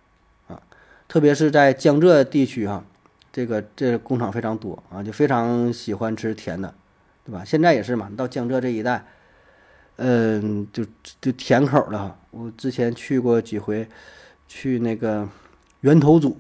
[0.48, 0.62] 啊，
[1.08, 2.84] 特别是在江浙地区哈。
[3.32, 6.72] 这个这工厂非常多啊，就非常喜欢吃甜的，
[7.26, 7.44] 对吧？
[7.44, 9.04] 现在也是嘛，到江浙这一带，
[9.96, 10.86] 嗯，就
[11.20, 12.16] 就甜口的哈。
[12.30, 13.88] 我之前去过几回，
[14.48, 15.28] 去那个
[15.82, 16.36] 源头渚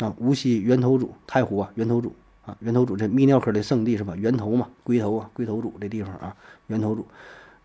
[0.00, 2.10] 啊，无锡源头渚太湖啊，源头渚
[2.44, 4.14] 啊，源头渚这泌尿科的圣地是吧？
[4.14, 6.36] 源头嘛，龟头啊，龟头渚这地方啊，
[6.68, 7.06] 源头主，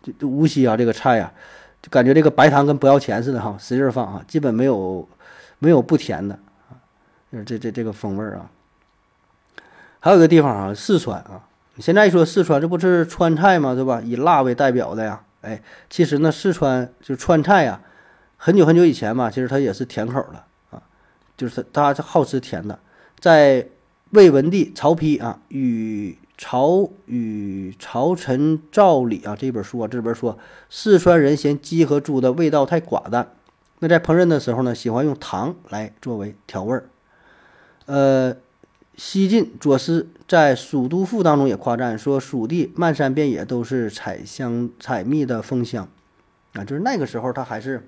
[0.02, 1.32] 就就无锡啊，这个菜呀，
[1.80, 5.08] 就感觉这个白糖跟不要钱似的哈，使劲放啊，基本没有
[5.58, 6.38] 没有不甜的
[6.68, 6.76] 啊，
[7.32, 8.50] 就是这这这个风味儿啊。
[10.00, 11.44] 还有一个地方啊，四川啊，
[11.74, 13.74] 你现在一说四川，这不是川菜吗？
[13.74, 14.00] 对吧？
[14.02, 15.22] 以辣为代表的呀。
[15.42, 17.80] 哎，其实呢，四川就川菜呀，
[18.36, 20.82] 很久很久以前嘛，其实它也是甜口的啊，
[21.36, 22.78] 就是它它好吃甜的。
[23.18, 23.66] 在
[24.10, 30.38] 魏文帝曹丕啊与朝与朝臣赵礼啊这本书啊这本说
[30.70, 33.28] 四川人嫌鸡和猪的味道太寡淡，
[33.80, 36.88] 那在烹饪的时候呢，喜欢用糖来作为调味儿。
[37.84, 38.34] 呃，
[38.96, 45.86] 西晋左思在《蜀都赋》当中也夸赞说，蜀地漫山遍野都是采香采蜜的蜂香
[46.54, 47.86] 啊，就是那个时候他还是。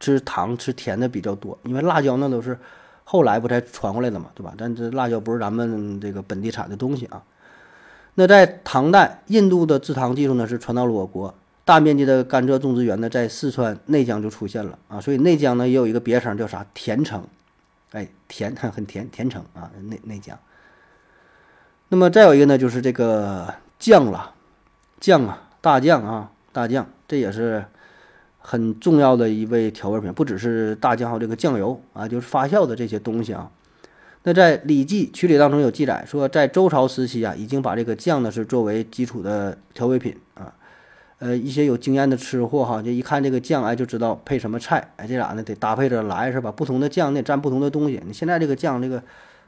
[0.00, 2.56] 吃糖吃甜的比较多，因为辣椒那都是
[3.02, 4.54] 后来不才传过来的嘛，对吧？
[4.56, 7.20] 但这辣椒不是咱们这个本地产的东西啊。
[8.18, 11.32] 那在唐代，印度的制糖技术呢是传到了我国，
[11.64, 17.22] 大面积的甘蔗种植园呢在四川内江就出现了啊，所以内江呢也有一个别称叫啥甜城，
[17.92, 20.36] 哎，甜 很甜甜城啊，内内江。
[21.90, 24.34] 那么再有一个呢就是这个酱了，
[24.98, 27.64] 酱啊，大酱啊，大酱，这也是。
[28.40, 33.50] 很重要的一味调味品，不只是大酱，还有这个酱油啊，就是发酵的这些东西啊。
[34.28, 40.52] 那在《礼记曲礼》当中有记载说，在周朝时期啊，已经把这个酱呢是作为基础的调味品啊。
[41.18, 46.52] 呃，一些有经验的吃货哈，就一看这个酱，哎，就知道配什么菜，哎，这俩呢得搭配着来是吧？
[46.52, 48.02] 不同的酱得蘸不同的东西。
[48.06, 49.02] 你现在这个酱这个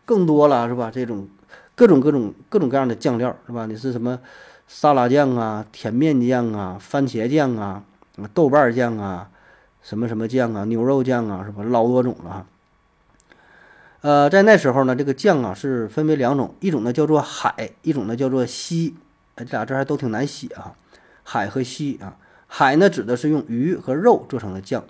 [0.07, 0.91] 更多了是吧？
[0.91, 1.29] 这种
[1.75, 3.67] 各种各种各种各样的酱料是吧？
[3.67, 4.19] 你是什么
[4.67, 7.85] 沙拉酱啊、甜面酱啊、番茄酱啊？
[8.33, 9.29] 豆瓣酱啊，
[9.83, 11.63] 什么什么酱啊，牛肉酱啊，是吧？
[11.65, 12.47] 老多种了哈。
[14.03, 18.97] 呃，在那时候呢，这个酱啊是分为两种，一种呢叫做海，一种呢叫做西。
[19.37, 20.75] 哎，这俩字还都挺难写啊，
[21.23, 22.17] 海和西啊。
[22.47, 24.85] 海呢指的是用鱼和肉做成的酱，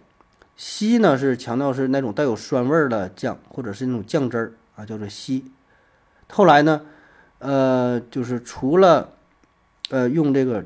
[0.56, 5.44] 西呢是强调是那种带有酸味的酱，或者是那种酱汁儿啊，叫做西。
[6.30, 6.82] 后来呢，
[7.38, 9.10] 呃，就是除了
[9.90, 10.64] 呃用这个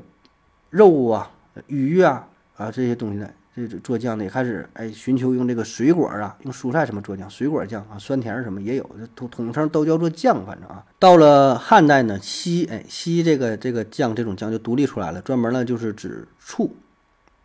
[0.69, 1.31] 肉啊、
[1.67, 2.27] 鱼啊。
[2.57, 10.83] 啊，这些东西呢，这做酱的也开始哎，寻求用这个水果啊，用蔬菜什么做酱，水果酱啊，酸甜什么也有，统统称都叫做酱，反正啊。
[10.99, 16.75] 到了汉代呢，西哎西这个这个酱这种酱就独立出来了，专门呢就是指醋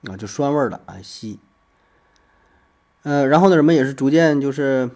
[0.08, 1.38] 啊，就酸味的啊西。
[3.04, 4.90] 呃，然后呢，人们也是逐渐就是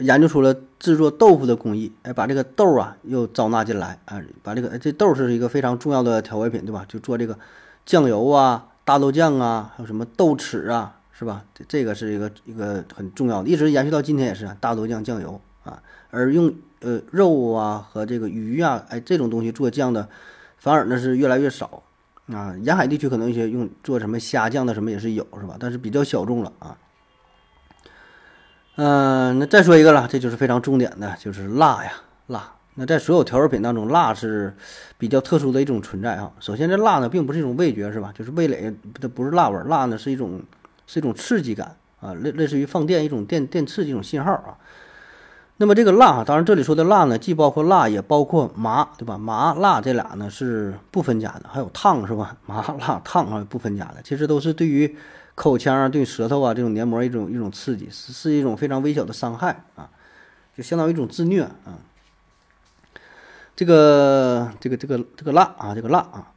[0.00, 6.84] 研究出了制作豆腐的工艺，哎，把这个豆啊又招纳进来啊，把这个这豆是一个非常重要的调味品，对吧？
[6.86, 7.38] 就做这个
[7.86, 8.68] 酱油啊。
[8.84, 11.44] 大豆酱啊，还有什么豆豉啊，是吧？
[11.54, 15.82] 这这个是一个一个很重要的，一直延续到今天也是大豆酱酱油啊。
[16.10, 20.08] 而用呃肉啊和这个鱼啊，哎这种东西做酱的，
[20.58, 21.82] 反而呢是越来越少
[22.26, 22.54] 啊。
[22.62, 25.56] 沿海地区可能一些用做什么虾酱的什么也是有，是吧？
[25.60, 26.76] 但是比较小众了啊。
[28.76, 31.92] 嗯，那再说一个了，这就是非常重点的，就是辣呀，
[32.26, 32.54] 辣。
[32.74, 34.54] 那在所有调味品当中，辣是
[34.96, 36.32] 比较特殊的一种存在啊。
[36.40, 38.12] 首先，这辣呢并不是一种味觉，是吧？
[38.16, 40.40] 就是味蕾，它不是辣味儿，辣呢是一种
[40.86, 44.56] 是一种刺激感啊，类类似于放电一种电电刺激一种信号啊。
[45.58, 49.18] 那么这个辣，当然这里说的辣呢，既包括辣，也包括麻，对吧？
[49.18, 52.36] 麻辣这俩呢是不分家的，还有烫是吧？
[52.46, 54.96] 麻辣烫啊不分家的，其实都是对于
[55.34, 59.90] 口腔啊、对舌头啊这种黏膜一种一种刺激，是是一种非常微小的伤害啊，
[60.56, 61.76] 就相当于一种自虐啊。
[63.62, 66.32] 这个这个这个这个辣啊，这个辣啊，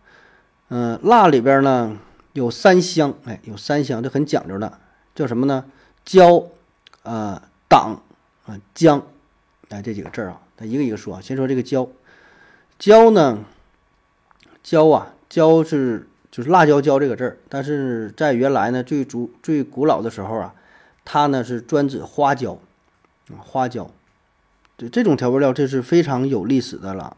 [0.69, 1.97] 嗯，辣里边呢
[2.33, 4.77] 有三香，哎，有三香，这很讲究的，
[5.15, 5.65] 叫什么呢？
[6.03, 6.43] 椒，
[7.01, 7.99] 啊，党，
[8.45, 9.01] 啊，姜，
[9.69, 11.19] 哎，这几个字啊，咱一个一个说啊。
[11.19, 11.89] 先说这个椒，
[12.77, 13.39] 椒呢，
[14.61, 20.53] 椒啊，椒是就是辣椒椒这个字儿，但是在原来呢，最主最古老的时候啊，
[21.03, 22.59] 它呢是专指花椒，
[23.29, 23.89] 啊，花椒。
[24.77, 27.15] 对这种调味料，这是非常有历史的了，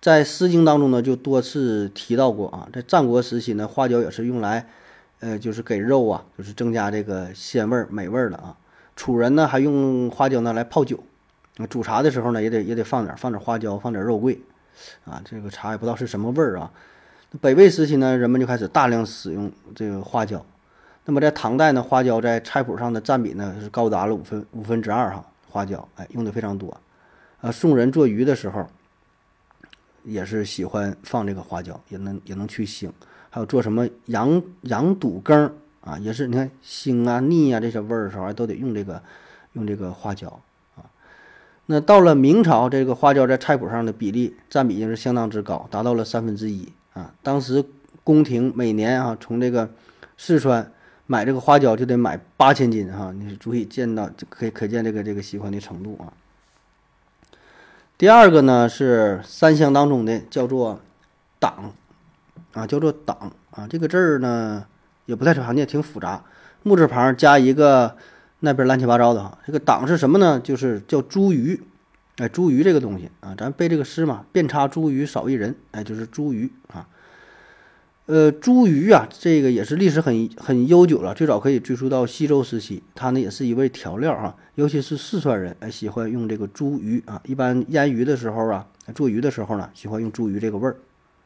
[0.00, 2.66] 在《诗经》当中呢，就多次提到过啊。
[2.72, 4.66] 在战国时期呢，花椒也是用来，
[5.20, 8.56] 呃，就是给肉啊，就是增加这个鲜味儿、美味儿的啊。
[8.96, 10.98] 楚人呢，还用花椒呢来泡酒，
[11.68, 14.40] 煮茶的时候呢，也得也得放点放点花椒，放点肉桂，
[15.04, 16.70] 啊，这个茶也不知道是什么味儿啊。
[17.42, 20.42] 北魏时期呢，人们就开始大量使用这个花椒。
[21.04, 26.74] 那么在唐代呢，花椒在菜谱上的占比呢是高达了五分五分之二哈，花椒哎用的非常多。
[27.40, 28.66] 啊，送人做鱼的时候，
[30.04, 32.90] 也是喜欢放这个花椒，也能也能去腥。
[33.30, 39.02] 还有做什么羊羊肚羹啊，也是你看腥啊、腻啊这些味儿的时候，都得用这个
[39.52, 40.40] 用这个花椒
[40.76, 40.88] 啊。
[41.66, 47.12] 那到了明朝，这个花椒在菜谱上的比例占比也是相当之高，达到了三分之一啊。
[47.22, 47.62] 当时
[48.02, 49.70] 宫廷每年啊，从这个
[50.16, 50.72] 四川
[51.06, 56.10] 买这个花椒就得买八千斤哈，你是足以见到，可以可见这个这个喜欢的程度啊。
[57.98, 60.78] 第二个呢是三项当中的叫做
[61.38, 61.72] 党，
[62.52, 64.66] 啊，叫做党啊，这个字儿呢
[65.06, 66.22] 也不太常见，挺复杂。
[66.62, 67.96] 木字旁加一个
[68.40, 69.38] 那边乱七八糟的哈。
[69.46, 70.38] 这个党是什么呢？
[70.38, 71.58] 就是叫茱萸，
[72.18, 76.86] 哎，茱萸这个东西啊，咱背这个诗嘛，遍插茱萸少一人，哎，就是茱萸啊。
[78.06, 82.80] 呃，茱萸啊，这个也是历史很很悠久了，最早可以追溯到西周时期。
[82.94, 90.76] 它呢也是一味调料哈，尤其是四川人哎喜欢用这个茱萸啊，一般腌鱼的时候啊，做鱼的时候呢，喜欢用茱萸这个味儿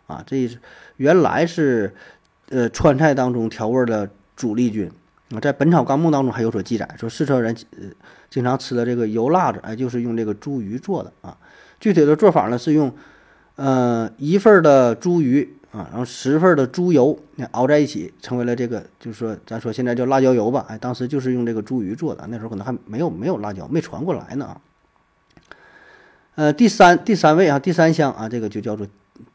[0.06, 0.24] 啊。
[0.26, 0.56] 这是
[0.96, 1.94] 原来是
[2.48, 4.90] 呃川菜当中调味的主力军
[5.32, 7.88] 啊，在《本草纲目》当中还有所记载，说四川人呃
[8.30, 11.36] 经常吃的这个油辣子哎，就是用这个茱萸做的啊。
[11.78, 12.90] 具体的做法呢是用
[13.56, 15.46] 呃一份的茱萸。
[15.72, 17.16] 啊，然后十份的猪油
[17.52, 20.66] 熬在一起，成为了这个，就是说，咱说现在叫辣椒油吧？
[20.68, 24.60] 哎，当时就是用这个猪鱼做的，那时候可能还没有没有辣椒，没传过来呢啊。
[26.34, 28.84] 呃，第三第三位啊，第三香啊，这个就叫做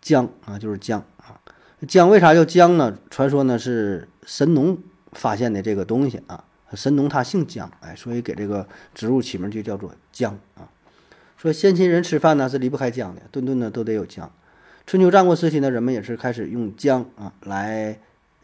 [0.01, 1.39] 姜啊，就是姜啊。
[1.87, 2.97] 姜为啥叫姜呢？
[3.09, 4.77] 传说呢是神农
[5.13, 10.67] 发现的这个东西啊，神农他姓姜，哎，所以给这个植物起名就叫做姜啊。
[11.37, 14.29] 说先秦人吃饭呢是离不开姜的，顿顿呢都得有姜。
[14.85, 17.97] 春秋战国时期呢，人们也是开始用姜啊来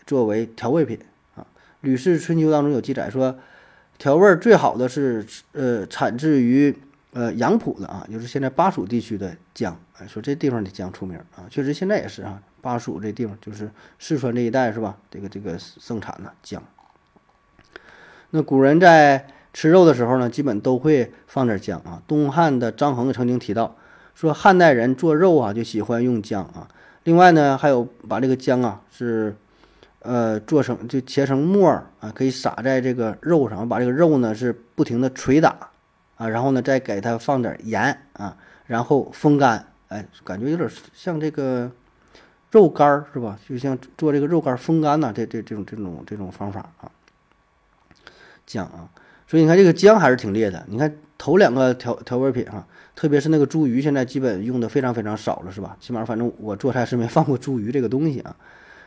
[0.08, 0.98] 作为调味品
[1.36, 1.42] 啊。
[1.82, 3.38] 《吕氏春秋》当中有记载说，
[4.00, 6.76] 调味最好的是呃产自于
[7.14, 9.80] 呃杨浦的啊，就是现在巴蜀地区的姜。
[10.00, 13.70] 哎，说这地方的姜出名啊，确实现在也是啊，巴蜀这地方就是
[14.00, 14.98] 四川这一带是吧？
[15.12, 16.64] 这个这个盛产的姜。
[18.32, 22.02] 那古人在吃肉的时候呢，基本都会放点姜啊。
[22.08, 23.76] 东汉的张衡曾经提到。
[24.22, 26.68] 说汉代人做肉啊，就喜欢用姜啊。
[27.06, 29.36] 另外呢，还有把这个姜啊是，
[29.98, 35.58] 呃，做成就切成末儿啊，可以撒在这个肉上，把这个肉呢是不停的捶打
[36.18, 41.72] 啊，然后呢再给它放点盐啊，然后风干，哎，感觉有点像这个
[42.52, 43.40] 肉干儿是吧？
[43.50, 46.92] 就像做这个肉干风干呐，这这这种这种这种方法啊，
[48.46, 48.88] 姜啊。
[49.26, 50.64] 所以你看这个姜还是挺烈的。
[50.68, 52.66] 你看头两个调调味品哈。
[52.96, 55.78] 特别是那个茱萸，现在基本用的非常非常少了，是吧？
[55.80, 58.36] 起码反正我做菜是没放过茱萸这个东西啊。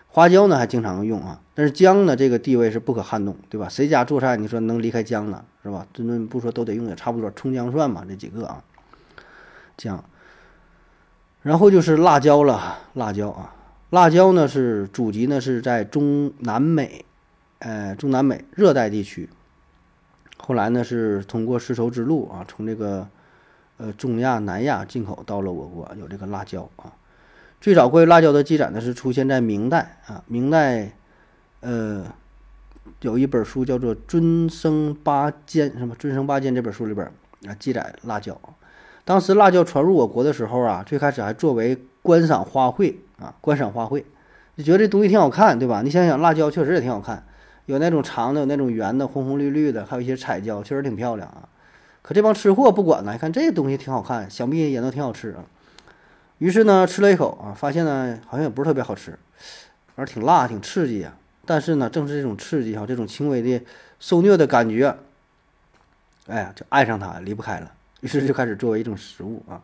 [0.09, 3.68] 花椒呢还经常用啊，但是姜呢这个地位是不可撼动，对吧？
[3.68, 5.45] 谁家做菜你说能离开姜呢？
[5.62, 5.87] 是吧？
[5.93, 8.62] 顿顿不说都得用也差不多，葱姜蒜嘛这几个啊。
[9.76, 10.05] 姜，
[11.43, 13.55] 然后就是辣椒了，辣椒啊，
[13.91, 17.05] 辣椒呢是祖籍呢是在中南美，
[17.61, 19.28] 呃中南美热带地区，
[20.45, 23.07] 后来呢是通过丝绸之路啊从这个。
[23.76, 26.92] 呃，中亚、南亚进口到了我国，有这个辣椒啊。
[27.61, 30.22] 最早关于辣椒的记载呢，是出现在明代啊。
[30.28, 30.92] 明代，
[31.59, 32.05] 呃，
[33.01, 37.05] 有一本书叫做《尊生八间》，什么《尊生八间》这本书里边
[37.49, 38.40] 啊，记载辣椒。
[39.05, 44.05] 当时辣椒传入我国的时候啊，最开始还作为观赏花卉啊，观赏花卉，
[44.57, 45.82] 就觉得这东西挺好看，对吧？
[45.82, 47.26] 你想想，辣椒确实也挺好看，
[47.67, 51.49] 有那种长的，有那种圆的，红红绿绿的，还有一些彩椒，确实挺漂亮啊。
[52.03, 55.45] 可这帮吃货不管呢，一看这东西挺好看，想必也能挺好吃啊。
[56.39, 59.19] 于是呢，吃了一口啊，发现呢好像也不是特别好吃，
[59.97, 61.17] 而挺辣，挺刺激啊。
[61.47, 63.65] 但是呢，正是这种刺激哈，这种轻微的
[64.01, 64.95] 受虐的感觉，
[66.27, 67.71] 哎呀，就爱上它，离不开了。
[68.01, 69.62] 于是就开始作为一种食物啊。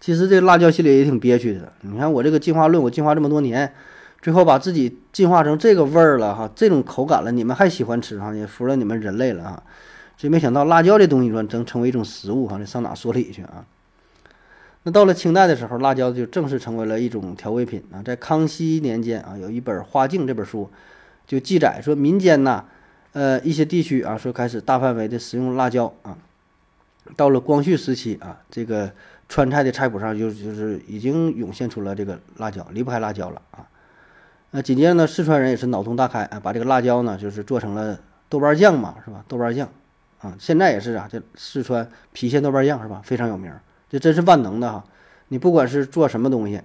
[0.00, 1.72] 其实这辣椒心里也挺憋屈的。
[1.80, 3.72] 你看我这个进化论，我进化这么多年，
[4.22, 8.32] 最后把自己进化成这个味儿了哈，这种口感了，你们还喜欢吃哈？
[8.32, 9.62] 也服了你们人类了哈。
[10.16, 13.66] 真没想到辣椒这东西说能成为一种食物哈，这上哪说理去啊？
[14.84, 18.00] 那到了清代的时候，辣椒就正式成为了一种调味品啊。
[18.04, 20.70] 在康熙年间啊，有一本《花镜》这本书
[21.26, 22.64] 就记载说，民间呐，
[23.12, 26.16] 呃，一些地区啊，说开始大范围的食用辣椒啊。
[27.16, 28.92] 到了光绪时期啊，这个
[29.28, 33.66] 川菜的菜谱上就就是已经涌现出了这个辣椒，离不开辣椒了啊。
[34.52, 37.98] 那紧接着呢，四川人也是脑洞大开啊，把这个辣椒呢，就是做成了
[38.28, 39.24] 豆瓣酱嘛，是吧？
[39.26, 39.68] 豆瓣酱。
[40.20, 43.00] 啊，现在也是啊，这四川郫县豆瓣酱是吧？
[43.02, 43.52] 非常有名，
[43.90, 44.84] 这真是万能的哈。
[45.28, 46.60] 你不管是做什么东西，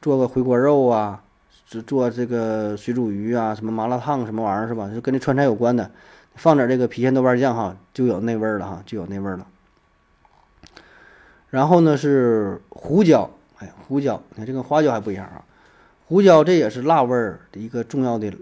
[0.00, 1.20] 做个回锅肉啊，
[1.66, 4.88] 做做这个水煮鱼啊，什么麻辣烫什么玩意儿是吧？
[4.94, 5.90] 就跟这川菜有关的，
[6.36, 9.46] 放点这个郫县豆瓣酱哈，就有那味儿了哈，就有那味儿了。
[11.48, 13.28] 然后呢是胡椒，
[13.58, 15.42] 哎，胡椒，你看这跟花椒还不一样啊。
[16.06, 18.32] 胡椒这也是辣味儿的一个重要的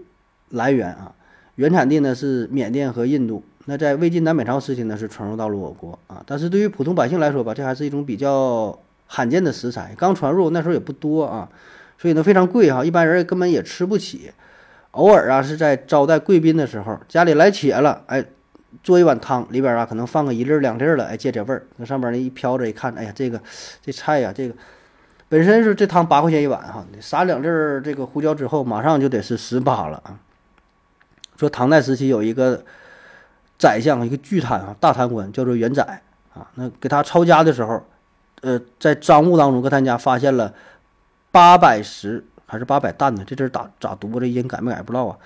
[0.49, 1.13] 来源啊，
[1.55, 3.43] 原产地呢是缅甸和印度。
[3.65, 6.23] 那在魏晋南北朝时期呢，是传入到了我国啊。
[6.25, 11.47] 但是对于普通百姓来说吧，这还是一种比较罕见的食材，刚传入那时候也不多啊，
[11.97, 14.31] 所以呢非常贵哈，一般人根本也吃不起。
[14.91, 18.25] 偶尔啊是在招待贵宾的时候，家里来且了，哎，
[18.83, 21.65] 做一碗汤，里边啊可能放个一粒两粒的，哎，借借味儿。
[21.77, 23.39] 那上边那一飘着，一看，哎呀，这个
[23.81, 24.55] 这菜呀，这个
[25.31, 30.19] 本身是这汤八块钱一碗哈，撒两粒儿这个胡椒之后，马上就得是十八了啊。
[31.37, 32.65] 说唐代时期有一个
[33.57, 36.01] 宰相，一个巨贪啊，大贪官叫做元宰
[36.33, 36.51] 啊。
[36.55, 37.81] 那给他抄家的时候，
[38.41, 40.53] 呃，在赃物当中，搁他家发现了
[41.31, 43.23] 八百石还是八百担呢？
[43.25, 44.19] 这字咋咋读？
[44.19, 45.17] 这音改没改不知道啊。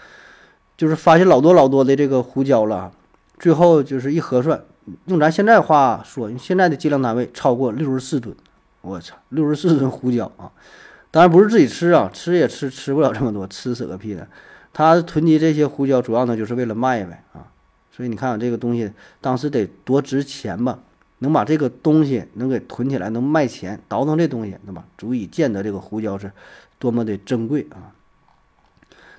[0.77, 2.91] 就是发现老多老多的这个胡椒了。
[3.39, 4.61] 最后就是一核算，
[5.05, 8.35] 用咱现在话说，用现在的计量单位，超过六十四吨。
[8.85, 10.51] 我操，六十四吨胡椒啊！
[11.09, 14.27] 当然不是自己吃啊，吃也吃吃不了这么多，吃死个屁的。
[14.71, 17.47] 他囤积这些胡椒，主要呢就是为了卖呗啊。
[17.91, 20.79] 所以你看这个东西当时得多值钱吧？
[21.19, 24.85] 能把这个东西能给囤起来，能卖钱，倒腾这东西，对吧？
[24.97, 26.31] 足以见得这个胡椒是
[26.77, 27.91] 多么的珍贵啊。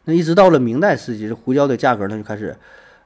[0.04, 2.56] 那一直到了明代时期，这胡椒的价格呢就开始。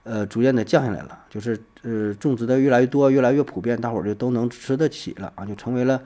[0.02, 6.02] 呃，逐渐的降下来了，就是呃，种植的越来越多，越来越普遍，大伙儿就都能吃得起了啊，就成为了，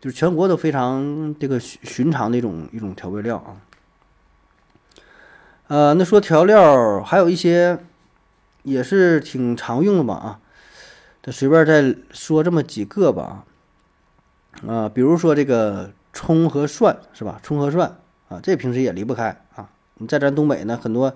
[0.00, 3.60] 就是全国都非常这个寻寻常的一种一种调味料啊。
[5.68, 7.78] 呃，那说调料还有一些
[8.62, 10.40] 也是挺常用的吧啊，
[11.22, 13.44] 这随便再说这么几个吧
[14.66, 17.38] 啊，比如说这个葱和蒜是吧？
[17.42, 17.98] 葱和蒜
[18.28, 19.70] 啊，这平时也离不开啊。
[19.94, 21.14] 你在咱东北呢，很多。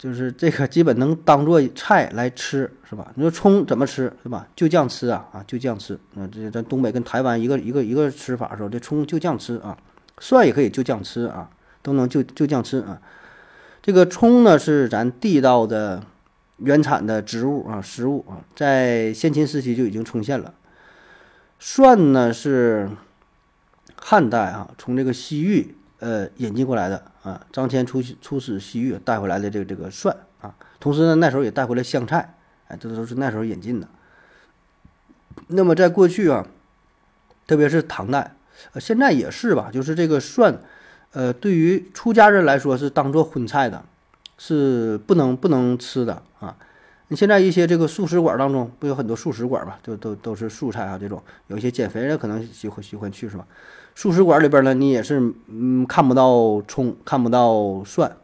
[0.00, 3.12] 就是这个基本能当做菜来吃，是吧？
[3.16, 4.48] 你说葱怎么吃，是吧？
[4.56, 5.98] 就酱吃啊啊，就酱吃。
[6.14, 9.76] 那这咱东北跟台湾一个一个一个吃法，说这葱就酱吃啊，
[10.18, 11.50] 蒜也可以就酱吃啊，
[11.82, 12.98] 都能就就酱吃啊。
[13.82, 16.02] 这个葱呢是咱地道的
[16.56, 20.54] 原产的植物啊，食物啊，在先秦时期就已经出现了。
[21.58, 22.88] 蒜呢是
[24.00, 27.02] 汉代啊，从这个西域呃引进过来的。
[27.22, 32.34] 啊，张骞出出使西域带回来的这个这个蒜啊，同时呢那时候也带回来香菜，
[32.66, 33.86] 哎，这都是那时候引进的。
[35.48, 36.46] 那么在过去啊，
[37.46, 38.34] 特别是唐代，
[38.72, 40.60] 呃，现在也是吧，就是这个蒜，
[41.12, 43.84] 呃，对于出家人来说是当做荤菜的，
[44.38, 46.56] 是不能不能吃的啊。
[47.08, 53.46] 你现在一些这个素食馆当中不有很多素食馆吧，就都都是素菜啊，这种有一些减肥人可能喜欢喜欢去是吧？
[53.94, 58.16] 素食馆里边呢，你也是嗯看不到葱，看不到蒜，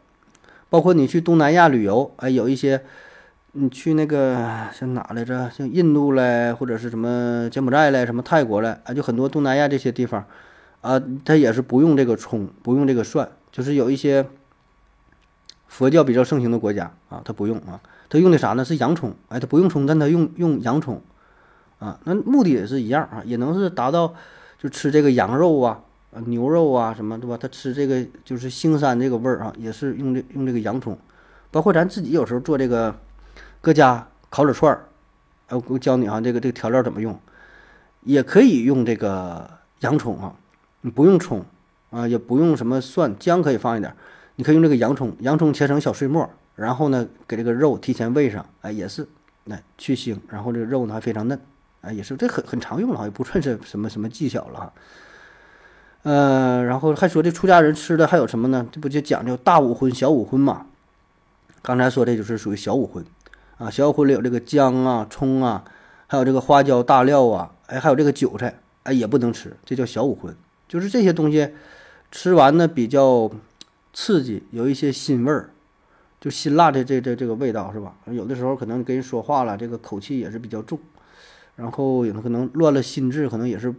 [0.69, 2.81] 包括你去东南亚旅游，哎，有一些
[3.51, 10.25] 你去那个像哪来着，像印度嘞，或者是什么柬埔寨嘞，什么泰国嘞，啊，就很多东南亚这些地方，
[10.81, 14.25] 啊，它也是不用这个葱，不用这个蒜，就是有一些
[15.67, 18.65] 佛教比较盛行的国家啊，它不用啊，它用的啥呢？
[18.65, 21.01] 是洋葱，哎，它不用葱，但它用用洋葱，
[21.77, 24.15] 啊，那目的也是一样啊，也能是达到。
[24.57, 25.81] 就吃这个羊肉啊，
[26.25, 27.37] 牛肉啊什么对吧？
[27.37, 30.97] 他吃这个就是腥膻这个味儿啊，也是用这用这个洋葱，
[31.51, 32.95] 包括咱自己有时候做这个
[33.61, 34.85] 搁家烤点串儿，
[35.49, 37.19] 哎，我教你啊，这个这个调料怎么用，
[38.01, 39.49] 也可以用这个
[39.81, 40.33] 洋葱啊，
[40.81, 41.45] 你不用葱
[41.91, 43.93] 啊，也不用什么蒜姜可以放一点，
[44.37, 49.07] 你可以用这个洋葱，洋葱切成小碎末，然后呢给这个肉提前喂上，哎也是，
[49.45, 51.39] 来去腥，然后这个肉呢还非常嫩。
[51.81, 54.73] 啊，也是这很很常用了，也不算是什么什么技巧了哈。
[56.03, 58.65] 呃，然后还说这出家人吃的还有什么呢？
[58.71, 60.67] 这不就讲究大五荤、小五荤嘛？
[61.61, 63.03] 刚才说的就是属于小五荤
[63.57, 63.69] 啊。
[63.69, 65.65] 小五荤里有这个姜啊、葱啊，
[66.07, 70.33] 还有这个花椒、大料啊，哎，还有这个韭菜，哎，也不能吃，这叫小五荤。
[70.67, 71.53] 就是这些东西
[72.11, 73.29] 吃完呢比较
[73.93, 75.49] 刺激，有一些腥味儿，
[76.21, 77.95] 就辛辣的这这这个味道是吧？
[78.05, 80.79] 有的时候可能跟人说话了，这个口气也是比较重。
[81.57, 83.73] 然后有的可能乱了心智，可能也是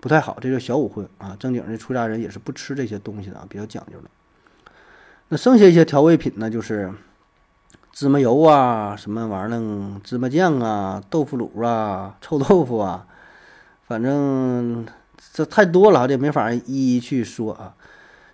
[0.00, 0.38] 不太好。
[0.40, 4.08] 这叫小五荤啊，正经的出家人也是不吃这些东西的啊，比较讲究的。
[5.28, 6.92] 那剩下一些调味品呢，就是
[7.90, 10.00] 芝麻油啊，什么玩意儿呢？
[10.04, 13.04] 芝麻酱啊，豆腐乳啊，臭豆腐啊，
[13.88, 14.86] 反正
[15.32, 17.74] 这太多了，这没法一一去说啊。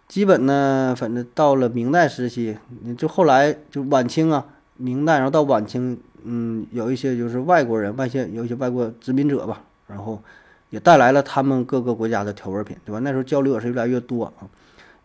[0.06, 2.58] 基本呢，反正到了明代时期，
[2.98, 4.44] 就后来就晚清啊，
[4.76, 5.98] 明代，然后到晚清。
[6.24, 10.22] 嗯，有一些就是外国人，外些有一些外国殖民者吧，然后
[10.70, 12.98] 也带来了他们各个国家的调味品，对吧？
[13.00, 14.32] 那时候交流也是越来越多，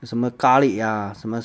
[0.03, 1.41] 什么咖喱呀，什么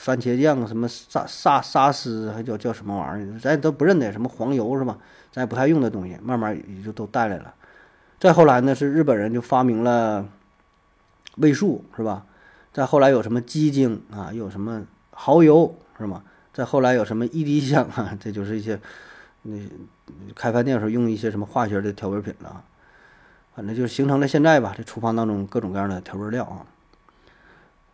[0.00, 4.98] 番茄酱，什么沙沙沙司，还叫叫什么玩意儿，咱都不认得，什么黄油是吧？
[5.30, 7.54] 咱也不太用的东西，慢慢也就都带来了。
[8.18, 10.26] 再后来呢，是日本人就发明了
[11.36, 12.24] 味素，是吧？
[12.72, 16.22] 再后来有什么鸡精啊，又有什么蚝油，是吗？
[16.58, 18.12] 再后来有什么一滴香啊？
[18.18, 18.80] 这就是一些
[19.42, 19.56] 那
[20.34, 22.64] 开饭店时候用一些什么化学的调味品了，
[23.54, 24.74] 反正就形成了现在吧。
[24.76, 26.66] 这厨房当中各种各样的调味料啊。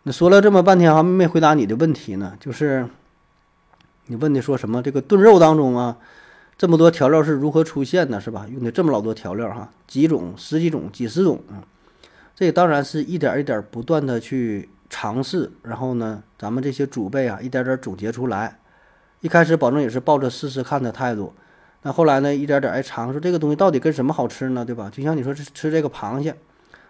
[0.04, 2.88] 那说了这么半天还没回答你的问题呢，就是
[4.06, 4.82] 你问的说什么？
[4.82, 5.98] 这个炖肉当中啊，
[6.56, 8.18] 这么多调料是如何出现的？
[8.18, 8.46] 是吧？
[8.50, 11.60] 用的这么老多调料哈，几种、十几种、几十种啊。
[12.34, 14.70] 这当然是一点一点不断的去。
[14.90, 18.58] 尝试，然后呢，咱们这些祖辈啊，一点点总结出来，
[19.20, 21.32] 一开始保证也是抱着试试看的态度，
[21.82, 24.64] 那后来呢，一点点哎尝，说这个东西到底跟什么好吃呢？
[24.64, 24.90] 对吧？
[24.92, 26.34] 就像你说吃吃这个螃蟹，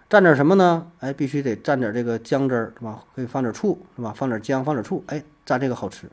[0.09, 0.85] 蘸点什么呢？
[0.99, 3.03] 哎，必须得蘸点这个姜汁儿，是吧？
[3.15, 4.13] 可以放点醋，是吧？
[4.15, 6.07] 放点姜，放点醋，哎，蘸这个好吃。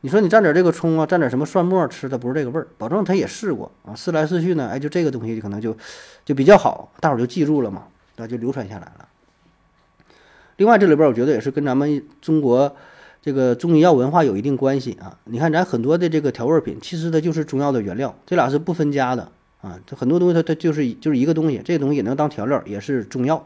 [0.00, 5.76] 你说你蘸点这个葱啊，蘸点什么蒜末，吃的不是这个味儿，保证他也试过啊，试来试去呢，哎，就这个东西可能就
[6.24, 7.84] 就比较好，大伙儿就记住了嘛，
[8.16, 9.08] 那就流传下来了。
[10.62, 12.76] 另外，这里边我觉得也是跟咱们中国
[13.20, 15.18] 这个中医药文化有一定关系啊。
[15.24, 19.28] 你看，咱很多的这个调味品，其实它就是中药的原料，这俩是不分家的
[19.60, 19.76] 啊。
[19.84, 23.44] 这很多东西它它就是就是一个东西，这个东西也能当调料，也是中药。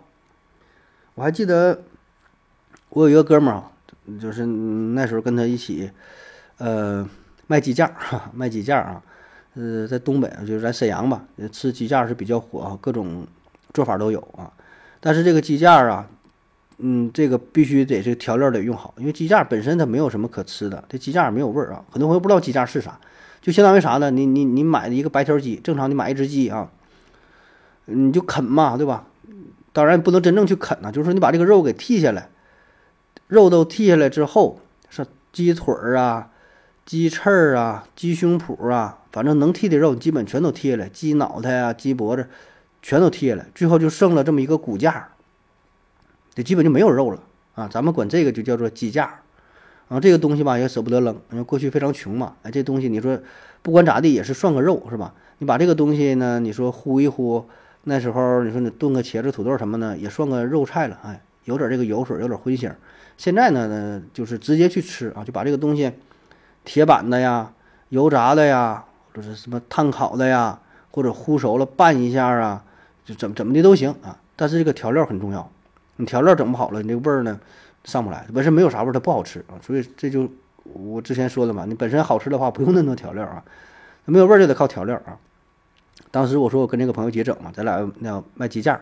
[1.14, 1.84] 我还记得
[2.90, 3.72] 我有一个哥们儿啊，
[4.20, 5.90] 就是那时候跟他一起，
[6.58, 7.08] 呃，
[7.46, 7.90] 卖鸡架，
[8.34, 9.02] 卖鸡架啊，
[9.54, 13.26] 呃，在东北就是在沈阳吧，吃鸡架是比较火啊，各种
[13.72, 14.52] 做法都有啊。
[15.00, 16.06] 但是这个鸡架啊。
[16.78, 21.82] 嗯，这个必须得这调料得用好，因为鸡架本身它没有什么可吃的，这鸡架也没有味儿啊。
[21.90, 23.00] 很多朋友不知道鸡架是啥，
[23.40, 24.10] 就相当于啥呢？
[24.10, 26.70] 你你你买的一个白条鸡，正常你买一只鸡啊，
[27.86, 29.06] 你就啃嘛，对吧？
[29.72, 32.28] 当然不能真正去啃呐，就是说你把这个肉给剔下来，
[33.26, 34.60] 肉都剔下来之后，
[34.90, 36.30] 是鸡腿儿啊、
[36.84, 42.28] 鸡翅儿啊、鸡胸脯啊，反正能剔的肉基本全都剔下来，鸡脑袋啊、鸡脖子
[42.82, 45.08] 全都剔下来，最后就剩了这么一个骨架。
[46.36, 47.18] 这基本就没有肉了
[47.54, 47.66] 啊！
[47.66, 49.04] 咱们管这个就叫做鸡架，
[49.88, 52.34] 然后这个东西吧也舍不得扔，因为过去非常穷嘛。
[52.42, 53.18] 哎，这东西你说
[53.62, 55.14] 不管咋地也是算个肉是吧？
[55.38, 57.42] 你把这个东西呢，你说烀一烀，
[57.84, 60.98] 那时候你说你炖个茄子、土豆什么的也算个肉菜了。
[61.02, 62.70] 哎，有点这个油水，有点荤腥。
[63.16, 65.90] 现在呢，就是直接去吃啊，就把这个东西
[66.66, 67.50] 铁板的呀、
[67.88, 68.84] 油炸的呀，
[69.14, 70.60] 或者是什么炭烤的呀，
[70.90, 72.62] 或者烀熟了拌一下啊，
[73.06, 74.18] 就怎么怎么的都行啊。
[74.36, 75.50] 但是这个调料很重要。
[75.96, 77.38] 你调料整不好了，你这个味儿呢
[77.84, 79.56] 上不来，本身没有啥味儿，它不好吃啊。
[79.62, 80.30] 所以这就
[80.64, 83.42] 我之前说的嘛，你本身好吃的话，不用那么多调料啊，
[84.04, 85.16] 没有味儿就得靠调料啊。
[86.10, 88.80] 当时我说我跟那个朋友结整嘛，咱俩那卖鸡架，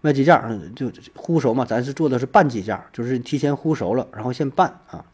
[0.00, 5.04] 卖鸡架就烀熟嘛，咱是做的是拌鸡架，就是提前烀熟了，然后先拌啊。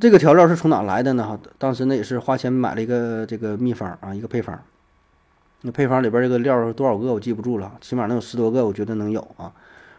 [0.00, 1.26] 这个调料是从哪来的呢？
[1.26, 4.58] 哈，当时呢也是花钱买了一个这个秘方啊，一个配方。
[5.62, 9.52] 那配方里边这个料多少个我记不住了，起码能有十多个，我觉得能有啊。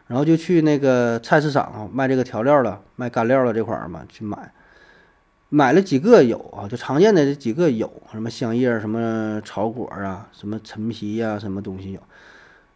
[0.08, 4.52] 然后就去那个菜市场啊，卖这个调料了，卖干料了这块儿嘛，去买。
[5.50, 12.00] 买了几个有啊，就常见的这几个有，什么香叶、什么草果啊、什么陈皮呀，什么东西有。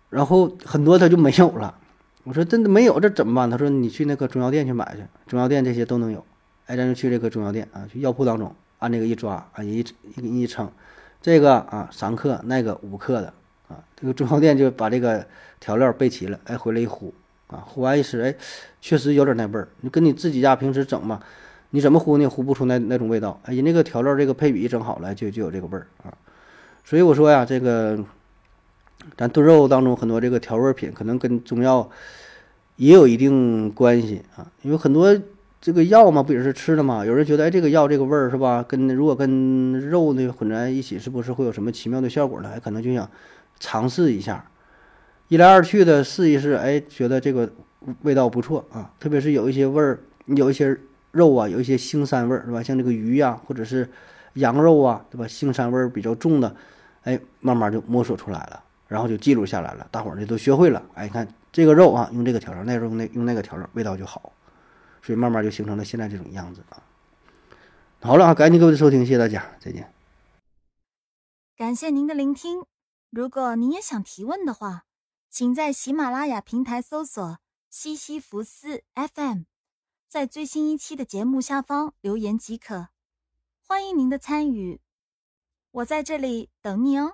[0.10, 1.76] 然后很多它就没有了。
[2.24, 3.50] 我说真的没有，这怎么办？
[3.50, 6.24] 他说你去那个中药店去买去，中药店这些都能有。
[6.68, 9.80] 哎，咱就去这个中药店啊，去药铺当中按这个一抓啊，一
[10.16, 10.72] 一一称。
[11.22, 13.34] 这个啊，三克，那个五克的
[13.68, 15.26] 啊，这个中药店就把这个
[15.60, 17.12] 调料备齐了，哎，回来一烀
[17.48, 18.34] 啊，烀完一吃，哎，
[18.80, 19.68] 确实有点那味儿。
[19.82, 21.22] 你跟你自己家平时整嘛，
[21.72, 23.40] 你怎么烀你也烀不出那那种味道。
[23.44, 26.14] 哎，人那个调料这个配比整好了，就就有这个味儿啊。
[26.86, 27.98] 所以我说呀，这个
[29.18, 31.90] 咱炖肉当中很多这个调味品，可能跟中药
[32.78, 35.14] 也有一定关系啊，因为很多。
[35.68, 37.06] 这个药嘛，不也是吃的嘛？
[37.06, 38.64] 有人觉得，哎，这个药这个味儿是吧？
[38.66, 42.50] 跟如果跟肉呢混在一起，是不是会有什么奇妙的效果呢？
[42.56, 43.12] 哎，可能就想
[43.60, 44.50] 尝试一下，
[45.28, 47.52] 一来二去的试一试，哎，觉得这个
[48.04, 48.94] 味道不错啊。
[48.98, 50.74] 特别是有一些味儿，有一些
[51.12, 52.64] 肉啊，有一些腥膻味儿，是吧？
[52.64, 53.90] 像这个鱼呀，或者是
[54.36, 55.26] 羊肉啊，对吧？
[55.26, 56.56] 腥膻味儿比较重的，
[57.04, 60.82] 哎，慢慢就摸索出来了，然后就记录下来了，大伙儿呢都学会了。
[60.94, 64.32] 哎，你看这个肉啊，用这个调料，那肉那用那个调料，味道就好。
[65.08, 66.84] 所以慢慢就形成了现在这种样子啊！
[68.02, 69.90] 好了啊，感谢各位的收听，谢谢大家，再见。
[71.56, 72.66] 感谢您的聆听。
[73.10, 74.84] 如果您也想提问的话，
[75.30, 77.40] 请在喜马拉雅平台搜索
[77.72, 79.44] “西西弗斯 FM”，
[80.10, 82.90] 在最新一期的节目下方留言即可。
[83.66, 84.82] 欢迎您的参与，
[85.72, 87.14] 我在这里等你哦。